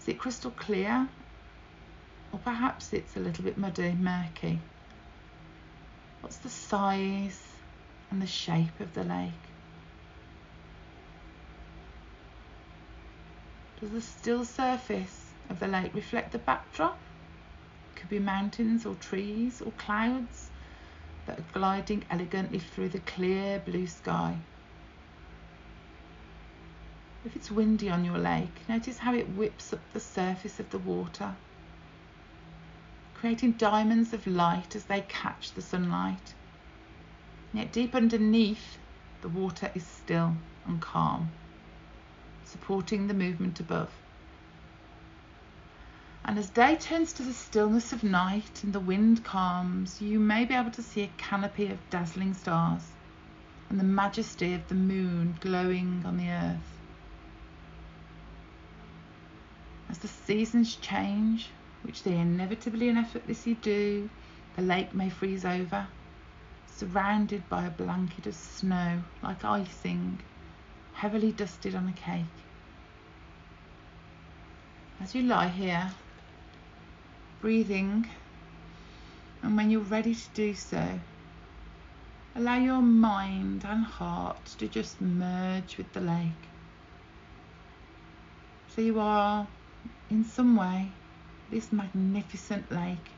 Is 0.00 0.08
it 0.08 0.18
crystal 0.18 0.52
clear? 0.52 1.08
Or 2.32 2.38
perhaps 2.38 2.92
it's 2.92 3.16
a 3.16 3.20
little 3.20 3.44
bit 3.44 3.58
muddy, 3.58 3.92
murky. 3.92 4.60
What's 6.20 6.38
the 6.38 6.48
size 6.48 7.42
and 8.10 8.22
the 8.22 8.26
shape 8.26 8.80
of 8.80 8.94
the 8.94 9.04
lake? 9.04 9.32
Does 13.80 13.90
the 13.90 14.00
still 14.00 14.44
surface 14.44 15.32
of 15.52 15.60
the 15.60 15.68
lake 15.68 15.94
reflect 15.94 16.32
the 16.32 16.38
backdrop. 16.38 16.98
It 17.92 18.00
could 18.00 18.08
be 18.08 18.18
mountains 18.18 18.86
or 18.86 18.94
trees 18.94 19.60
or 19.60 19.72
clouds 19.72 20.50
that 21.26 21.38
are 21.38 21.44
gliding 21.52 22.04
elegantly 22.10 22.58
through 22.58 22.88
the 22.88 23.00
clear 23.00 23.60
blue 23.60 23.86
sky. 23.86 24.38
If 27.24 27.36
it's 27.36 27.50
windy 27.50 27.88
on 27.88 28.04
your 28.04 28.18
lake, 28.18 28.68
notice 28.68 28.98
how 28.98 29.14
it 29.14 29.28
whips 29.28 29.72
up 29.72 29.80
the 29.92 30.00
surface 30.00 30.58
of 30.58 30.70
the 30.70 30.78
water, 30.78 31.36
creating 33.22 33.52
diamonds 33.52 34.12
of 34.12 34.26
light 34.26 34.74
as 34.74 34.82
they 34.86 35.00
catch 35.02 35.52
the 35.52 35.62
sunlight. 35.62 36.34
Yet 37.54 37.70
deep 37.70 37.94
underneath, 37.94 38.78
the 39.20 39.28
water 39.28 39.70
is 39.76 39.86
still 39.86 40.34
and 40.66 40.80
calm, 40.80 41.30
supporting 42.44 43.06
the 43.06 43.14
movement 43.14 43.60
above. 43.60 43.92
And 46.24 46.36
as 46.36 46.50
day 46.50 46.74
turns 46.74 47.12
to 47.12 47.22
the 47.22 47.32
stillness 47.32 47.92
of 47.92 48.02
night 48.02 48.64
and 48.64 48.72
the 48.72 48.80
wind 48.80 49.22
calms, 49.22 50.02
you 50.02 50.18
may 50.18 50.44
be 50.44 50.54
able 50.54 50.72
to 50.72 50.82
see 50.82 51.02
a 51.02 51.10
canopy 51.16 51.68
of 51.68 51.78
dazzling 51.90 52.34
stars 52.34 52.82
and 53.70 53.78
the 53.78 53.84
majesty 53.84 54.52
of 54.52 54.66
the 54.66 54.74
moon 54.74 55.36
glowing 55.38 56.02
on 56.04 56.16
the 56.16 56.28
earth. 56.28 56.72
As 59.88 59.98
the 59.98 60.08
seasons 60.08 60.74
change, 60.74 61.50
which 61.82 62.02
they 62.02 62.16
inevitably 62.16 62.88
and 62.88 62.98
effortlessly 62.98 63.54
do, 63.54 64.08
the 64.56 64.62
lake 64.62 64.94
may 64.94 65.10
freeze 65.10 65.44
over, 65.44 65.86
surrounded 66.66 67.48
by 67.48 67.64
a 67.66 67.70
blanket 67.70 68.26
of 68.26 68.34
snow 68.34 69.02
like 69.22 69.44
icing, 69.44 70.18
heavily 70.94 71.32
dusted 71.32 71.74
on 71.74 71.88
a 71.88 71.92
cake. 71.92 72.24
As 75.00 75.14
you 75.14 75.22
lie 75.22 75.48
here, 75.48 75.90
breathing. 77.40 78.06
And 79.42 79.56
when 79.56 79.68
you're 79.68 79.80
ready 79.80 80.14
to 80.14 80.28
do 80.32 80.54
so, 80.54 81.00
allow 82.36 82.56
your 82.56 82.80
mind 82.80 83.64
and 83.68 83.84
heart 83.84 84.44
to 84.58 84.68
just 84.68 85.00
merge 85.00 85.76
with 85.76 85.92
the 85.92 86.00
lake. 86.00 86.44
So 88.74 88.80
you 88.80 89.00
are, 89.00 89.48
in 90.08 90.24
some 90.24 90.56
way, 90.56 90.92
this 91.52 91.70
magnificent 91.70 92.72
lake 92.72 93.10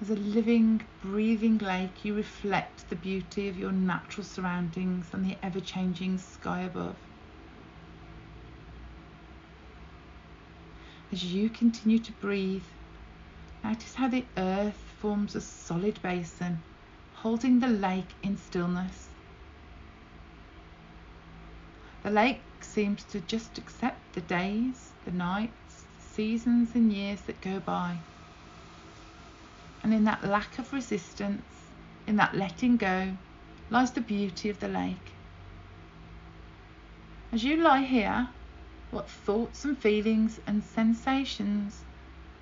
As 0.00 0.10
a 0.10 0.14
living, 0.14 0.82
breathing 1.02 1.56
lake, 1.58 2.04
you 2.04 2.14
reflect 2.14 2.88
the 2.90 2.96
beauty 2.96 3.48
of 3.48 3.58
your 3.58 3.72
natural 3.72 4.24
surroundings 4.24 5.06
and 5.12 5.24
the 5.24 5.36
ever 5.42 5.58
changing 5.58 6.18
sky 6.18 6.60
above. 6.60 6.96
As 11.10 11.24
you 11.24 11.48
continue 11.48 11.98
to 11.98 12.12
breathe, 12.20 12.62
notice 13.64 13.94
how 13.94 14.08
the 14.08 14.24
earth 14.36 14.80
forms 15.00 15.34
a 15.34 15.40
solid 15.40 16.00
basin, 16.02 16.58
holding 17.14 17.58
the 17.58 17.68
lake 17.68 18.14
in 18.22 18.36
stillness. 18.36 19.08
The 22.02 22.10
lake 22.10 22.42
seems 22.60 23.02
to 23.04 23.20
just 23.20 23.56
accept 23.56 24.12
the 24.14 24.20
days, 24.20 24.92
the 25.06 25.12
nights, 25.12 25.65
seasons, 26.16 26.74
and 26.74 26.90
years 26.90 27.20
that 27.22 27.42
go 27.42 27.60
by. 27.60 27.98
And 29.82 29.92
in 29.92 30.04
that 30.04 30.24
lack 30.24 30.58
of 30.58 30.72
resistance, 30.72 31.44
in 32.06 32.16
that 32.16 32.34
letting 32.34 32.78
go, 32.78 33.12
lies 33.68 33.90
the 33.92 34.00
beauty 34.00 34.48
of 34.48 34.58
the 34.58 34.68
lake. 34.68 35.12
As 37.32 37.44
you 37.44 37.62
lie 37.62 37.82
here, 37.82 38.28
what 38.90 39.10
thoughts 39.10 39.66
and 39.66 39.76
feelings 39.76 40.40
and 40.46 40.64
sensations 40.64 41.84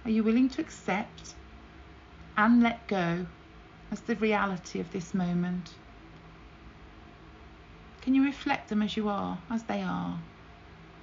are 0.05 0.11
you 0.11 0.23
willing 0.23 0.49
to 0.51 0.61
accept 0.61 1.35
and 2.37 2.63
let 2.63 2.87
go 2.87 3.27
as 3.91 4.01
the 4.03 4.15
reality 4.17 4.79
of 4.79 4.93
this 4.93 5.13
moment? 5.13 5.71
Can 8.03 8.15
you 8.15 8.25
reflect 8.25 8.69
them 8.69 8.83
as 8.83 8.97
you 8.97 9.09
are, 9.09 9.39
as 9.51 9.65
they 9.65 9.83
are, 9.83 10.17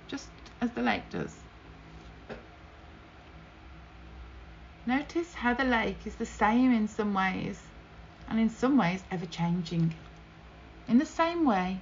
just 0.08 0.30
as 0.62 0.72
the 0.72 0.82
lake 0.82 1.10
does? 1.10 1.36
Notice 4.86 5.36
how 5.36 5.54
the 5.54 5.64
lake 5.64 6.08
is 6.08 6.16
the 6.16 6.26
same 6.26 6.74
in 6.74 6.88
some 6.88 7.14
ways 7.14 7.62
and 8.28 8.40
in 8.40 8.50
some 8.50 8.78
ways 8.78 9.04
ever 9.12 9.28
changing. 9.28 9.94
In 10.88 10.98
the 10.98 11.06
same 11.06 11.46
way, 11.46 11.80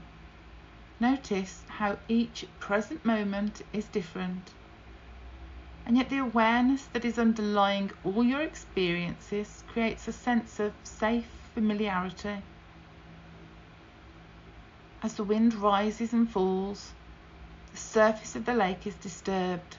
notice 0.99 1.63
how 1.69 1.97
each 2.09 2.45
present 2.59 3.05
moment 3.05 3.61
is 3.71 3.85
different. 3.85 4.51
And 5.85 5.95
yet, 5.95 6.09
the 6.09 6.17
awareness 6.17 6.83
that 6.93 7.05
is 7.05 7.17
underlying 7.17 7.91
all 8.03 8.23
your 8.23 8.41
experiences 8.41 9.63
creates 9.71 10.07
a 10.09 10.11
sense 10.11 10.59
of 10.59 10.73
safe 10.83 11.29
familiarity. 11.55 12.43
As 15.01 15.13
the 15.13 15.23
wind 15.23 15.53
rises 15.53 16.11
and 16.11 16.29
falls, 16.29 16.91
the 17.71 17.77
surface 17.77 18.35
of 18.35 18.43
the 18.43 18.53
lake 18.53 18.85
is 18.85 18.95
disturbed 18.95 19.77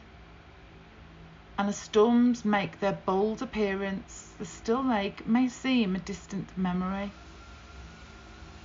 and 1.60 1.68
as 1.68 1.76
storms 1.76 2.42
make 2.42 2.80
their 2.80 2.98
bold 3.04 3.42
appearance, 3.42 4.32
the 4.38 4.46
still 4.46 4.82
lake 4.82 5.26
may 5.26 5.46
seem 5.46 5.94
a 5.94 5.98
distant 5.98 6.48
memory. 6.56 7.12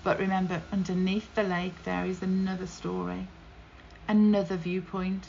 But 0.05 0.17
remember, 0.17 0.61
underneath 0.71 1.35
the 1.35 1.43
lake 1.43 1.83
there 1.83 2.05
is 2.05 2.21
another 2.21 2.65
story, 2.65 3.27
another 4.07 4.55
viewpoint. 4.55 5.27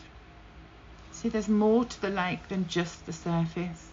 See, 1.10 1.28
there's 1.28 1.48
more 1.48 1.84
to 1.84 2.00
the 2.00 2.08
lake 2.08 2.46
than 2.46 2.68
just 2.68 3.04
the 3.04 3.12
surface. 3.12 3.88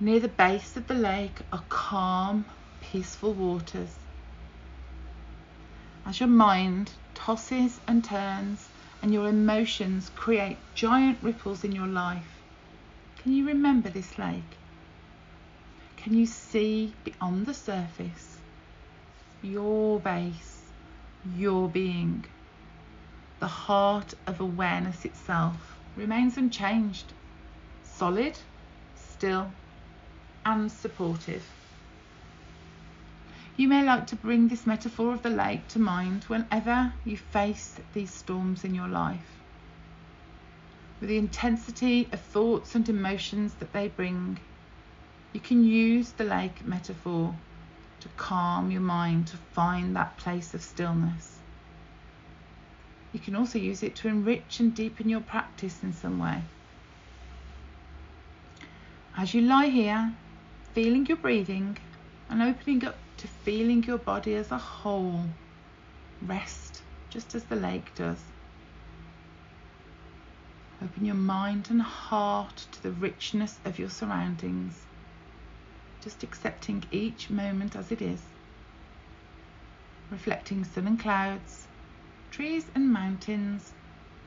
Near 0.00 0.20
the 0.20 0.28
base 0.28 0.74
of 0.74 0.86
the 0.86 0.94
lake 0.94 1.42
are 1.52 1.64
calm, 1.68 2.46
peaceful 2.80 3.34
waters. 3.34 3.94
As 6.06 6.18
your 6.18 6.30
mind 6.30 6.92
tosses 7.14 7.78
and 7.86 8.02
turns, 8.02 8.70
and 9.02 9.12
your 9.12 9.28
emotions 9.28 10.10
create 10.16 10.58
giant 10.74 11.18
ripples 11.22 11.64
in 11.64 11.72
your 11.72 11.86
life. 11.86 12.40
Can 13.18 13.32
you 13.32 13.46
remember 13.46 13.88
this 13.88 14.18
lake? 14.18 14.56
Can 15.96 16.14
you 16.14 16.26
see 16.26 16.94
beyond 17.04 17.46
the 17.46 17.54
surface 17.54 18.38
your 19.42 20.00
base, 20.00 20.62
your 21.36 21.68
being? 21.68 22.24
The 23.38 23.46
heart 23.46 24.14
of 24.26 24.40
awareness 24.40 25.04
itself 25.04 25.76
remains 25.96 26.36
unchanged, 26.36 27.12
solid, 27.82 28.38
still, 28.94 29.50
and 30.44 30.70
supportive. 30.70 31.44
You 33.58 33.68
may 33.68 33.82
like 33.82 34.06
to 34.08 34.16
bring 34.16 34.48
this 34.48 34.66
metaphor 34.66 35.14
of 35.14 35.22
the 35.22 35.30
lake 35.30 35.66
to 35.68 35.78
mind 35.78 36.24
whenever 36.24 36.92
you 37.06 37.16
face 37.16 37.80
these 37.94 38.12
storms 38.12 38.64
in 38.64 38.74
your 38.74 38.88
life. 38.88 39.40
With 41.00 41.08
the 41.08 41.16
intensity 41.16 42.06
of 42.12 42.20
thoughts 42.20 42.74
and 42.74 42.86
emotions 42.86 43.54
that 43.54 43.72
they 43.72 43.88
bring, 43.88 44.38
you 45.32 45.40
can 45.40 45.64
use 45.64 46.10
the 46.10 46.24
lake 46.24 46.66
metaphor 46.66 47.34
to 48.00 48.08
calm 48.18 48.70
your 48.70 48.82
mind, 48.82 49.28
to 49.28 49.38
find 49.38 49.96
that 49.96 50.18
place 50.18 50.52
of 50.52 50.62
stillness. 50.62 51.38
You 53.14 53.20
can 53.20 53.34
also 53.34 53.58
use 53.58 53.82
it 53.82 53.96
to 53.96 54.08
enrich 54.08 54.60
and 54.60 54.74
deepen 54.74 55.08
your 55.08 55.20
practice 55.20 55.82
in 55.82 55.94
some 55.94 56.18
way. 56.18 56.42
As 59.16 59.32
you 59.32 59.40
lie 59.40 59.68
here, 59.68 60.12
feeling 60.74 61.06
your 61.06 61.16
breathing 61.16 61.78
and 62.28 62.42
opening 62.42 62.84
up 62.84 62.96
to 63.18 63.26
feeling 63.26 63.82
your 63.84 63.98
body 63.98 64.34
as 64.34 64.50
a 64.50 64.58
whole. 64.58 65.24
Rest 66.22 66.82
just 67.10 67.34
as 67.34 67.44
the 67.44 67.56
lake 67.56 67.94
does. 67.94 68.20
Open 70.82 71.04
your 71.04 71.14
mind 71.14 71.68
and 71.70 71.80
heart 71.80 72.66
to 72.72 72.82
the 72.82 72.90
richness 72.90 73.58
of 73.64 73.78
your 73.78 73.88
surroundings, 73.88 74.84
just 76.02 76.22
accepting 76.22 76.84
each 76.92 77.30
moment 77.30 77.74
as 77.74 77.90
it 77.90 78.02
is. 78.02 78.20
Reflecting 80.10 80.64
sun 80.64 80.86
and 80.86 81.00
clouds, 81.00 81.66
trees 82.30 82.66
and 82.74 82.92
mountains, 82.92 83.72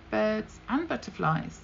birds 0.10 0.60
and 0.68 0.88
butterflies, 0.88 1.62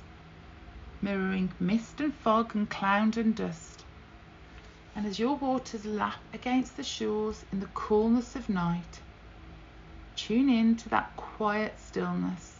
mirroring 1.01 1.51
mist 1.59 1.99
and 1.99 2.13
fog 2.13 2.55
and 2.55 2.69
cloud 2.69 3.17
and 3.17 3.35
dust 3.35 3.74
and 4.95 5.05
as 5.05 5.19
your 5.19 5.35
waters 5.35 5.85
lap 5.85 6.19
against 6.33 6.77
the 6.77 6.83
shores 6.83 7.43
in 7.51 7.59
the 7.59 7.65
coolness 7.67 8.35
of 8.35 8.47
night, 8.47 9.01
tune 10.15 10.49
in 10.49 10.75
to 10.77 10.87
that 10.89 11.15
quiet 11.17 11.77
stillness, 11.77 12.55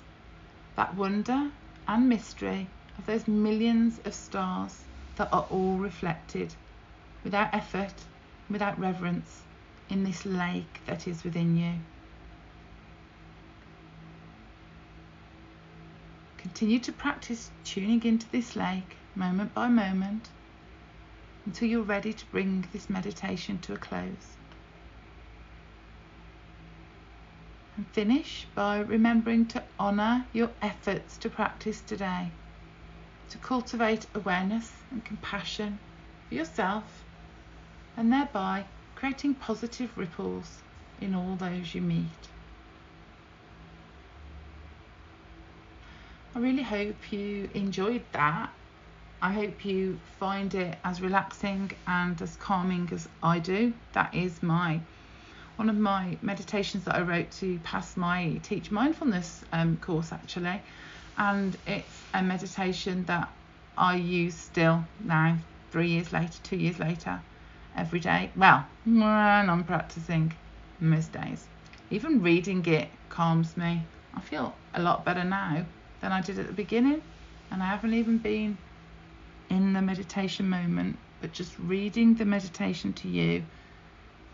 that 0.76 0.94
wonder 0.96 1.50
and 1.88 2.10
mystery 2.10 2.68
of 2.98 3.06
those 3.06 3.28
millions 3.28 4.00
of 4.04 4.14
stars 4.14 4.84
that 5.16 5.32
are 5.32 5.48
all 5.50 5.78
reflected 5.78 6.54
without 7.24 7.54
effort, 7.54 7.94
without 8.50 8.78
reverence, 8.78 9.42
in 9.90 10.04
this 10.04 10.26
lake 10.26 10.82
that 10.88 11.08
is 11.08 11.24
within 11.24 11.58
you. 11.58 11.74
Continue 16.38 16.80
to 16.80 16.92
practice 16.92 17.50
tuning 17.64 18.04
into 18.04 18.30
this 18.32 18.56
lake 18.56 18.98
moment 19.16 19.54
by 19.54 19.68
moment 19.68 20.30
until 21.46 21.68
you're 21.68 21.84
ready 21.84 22.12
to 22.12 22.26
bring 22.28 22.66
this 22.74 22.90
meditation 22.90 23.60
to 23.60 23.74
a 23.74 23.78
close. 23.78 24.36
And 27.78 27.86
finish 27.88 28.48
by 28.56 28.80
remembering 28.80 29.46
to 29.48 29.64
honour 29.80 30.26
your 30.34 30.50
efforts 30.62 31.18
to 31.18 31.30
practice 31.30 31.82
today, 31.82 32.32
to 33.30 33.38
cultivate 33.38 34.08
awareness 34.16 34.72
and 34.92 35.04
compassion 35.06 35.78
for 36.28 36.36
yourself, 36.36 37.04
and 37.98 38.12
thereby 38.12 38.66
creating 38.96 39.36
positive 39.36 39.96
ripples 39.98 40.62
in 41.02 41.14
all 41.14 41.36
those 41.36 41.76
you 41.76 41.82
meet. 41.82 42.08
I 46.34 46.40
really 46.40 46.64
hope 46.64 47.14
you 47.14 47.50
enjoyed 47.54 48.04
that 48.12 48.52
I 49.26 49.32
hope 49.32 49.66
you 49.66 50.00
find 50.20 50.54
it 50.54 50.78
as 50.84 51.02
relaxing 51.02 51.72
and 51.88 52.22
as 52.22 52.36
calming 52.36 52.88
as 52.92 53.10
I 53.24 53.40
do. 53.40 53.74
That 53.94 54.14
is 54.14 54.44
my 54.44 54.80
one 55.56 55.68
of 55.68 55.76
my 55.76 56.16
meditations 56.22 56.84
that 56.84 56.94
I 56.94 57.02
wrote 57.02 57.32
to 57.40 57.58
pass 57.64 57.98
my 57.98 58.40
Teach 58.44 58.70
Mindfulness 58.70 59.44
um, 59.52 59.78
course 59.78 60.12
actually, 60.14 60.62
and 61.18 61.58
it's 61.66 62.04
a 62.14 62.22
meditation 62.22 63.04
that 63.06 63.28
I 63.76 63.96
use 63.96 64.36
still 64.36 64.84
now, 65.04 65.40
three 65.72 65.88
years 65.88 66.14
later, 66.14 66.38
two 66.44 66.58
years 66.58 66.78
later, 66.78 67.20
every 67.76 68.02
day. 68.02 68.30
Well, 68.36 68.64
when 68.86 69.50
I'm 69.50 69.64
practicing 69.64 70.34
most 70.80 71.12
days. 71.14 71.48
Even 71.90 72.22
reading 72.22 72.64
it 72.68 72.90
calms 73.10 73.58
me. 73.58 73.82
I 74.14 74.20
feel 74.20 74.54
a 74.76 74.82
lot 74.84 75.04
better 75.04 75.24
now 75.24 75.66
than 76.02 76.12
I 76.12 76.22
did 76.22 76.38
at 76.38 76.46
the 76.46 76.54
beginning, 76.54 77.02
and 77.50 77.64
I 77.64 77.66
haven't 77.66 77.96
even 77.96 78.20
been 78.20 78.56
in 79.50 79.74
the 79.74 79.82
meditation 79.82 80.50
moment, 80.50 80.98
but 81.22 81.32
just 81.32 81.58
reading 81.60 82.16
the 82.16 82.26
meditation 82.26 82.94
to 82.94 83.08
you 83.08 83.44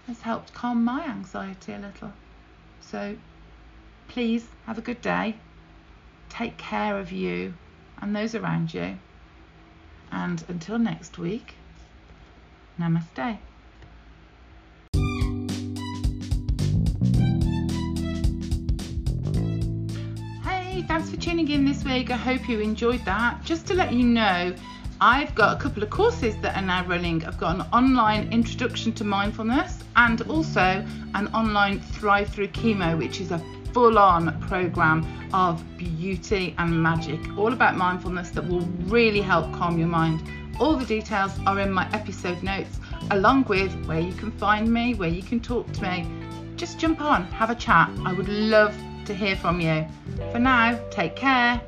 has 0.07 0.21
helped 0.21 0.53
calm 0.53 0.83
my 0.83 1.05
anxiety 1.05 1.73
a 1.73 1.79
little. 1.79 2.11
So 2.81 3.15
please 4.07 4.45
have 4.65 4.77
a 4.77 4.81
good 4.81 5.01
day. 5.01 5.35
Take 6.29 6.57
care 6.57 6.97
of 6.97 7.11
you 7.11 7.53
and 8.01 8.15
those 8.15 8.35
around 8.35 8.73
you. 8.73 8.97
And 10.11 10.43
until 10.49 10.77
next 10.79 11.17
week, 11.17 11.55
Namaste. 12.79 13.37
Hey, 20.43 20.81
thanks 20.87 21.09
for 21.09 21.17
tuning 21.17 21.49
in 21.49 21.65
this 21.65 21.85
week. 21.85 22.11
I 22.11 22.17
hope 22.17 22.49
you 22.49 22.59
enjoyed 22.59 23.05
that. 23.05 23.43
Just 23.45 23.67
to 23.67 23.73
let 23.73 23.93
you 23.93 24.03
know, 24.03 24.53
I've 25.03 25.33
got 25.33 25.57
a 25.57 25.59
couple 25.59 25.81
of 25.81 25.89
courses 25.89 26.35
that 26.43 26.55
are 26.55 26.61
now 26.61 26.85
running. 26.85 27.25
I've 27.25 27.39
got 27.39 27.55
an 27.55 27.65
online 27.73 28.31
introduction 28.31 28.93
to 28.93 29.03
mindfulness 29.03 29.79
and 29.95 30.21
also 30.29 30.85
an 31.15 31.27
online 31.33 31.79
Thrive 31.79 32.29
Through 32.29 32.49
Chemo, 32.49 32.95
which 32.95 33.19
is 33.19 33.31
a 33.31 33.43
full 33.73 33.97
on 33.97 34.39
program 34.41 35.03
of 35.33 35.65
beauty 35.75 36.53
and 36.59 36.83
magic, 36.83 37.19
all 37.35 37.51
about 37.51 37.77
mindfulness 37.77 38.29
that 38.29 38.47
will 38.47 38.61
really 38.85 39.21
help 39.21 39.51
calm 39.53 39.79
your 39.79 39.87
mind. 39.87 40.21
All 40.59 40.77
the 40.77 40.85
details 40.85 41.31
are 41.47 41.59
in 41.59 41.71
my 41.71 41.91
episode 41.93 42.43
notes, 42.43 42.79
along 43.09 43.45
with 43.45 43.73
where 43.87 43.99
you 43.99 44.13
can 44.13 44.29
find 44.33 44.71
me, 44.71 44.93
where 44.93 45.09
you 45.09 45.23
can 45.23 45.39
talk 45.39 45.71
to 45.71 45.81
me. 45.81 46.07
Just 46.57 46.77
jump 46.77 47.01
on, 47.01 47.23
have 47.31 47.49
a 47.49 47.55
chat. 47.55 47.89
I 48.05 48.13
would 48.13 48.29
love 48.29 48.77
to 49.05 49.15
hear 49.15 49.35
from 49.35 49.61
you. 49.61 49.83
For 50.31 50.37
now, 50.37 50.79
take 50.91 51.15
care. 51.15 51.59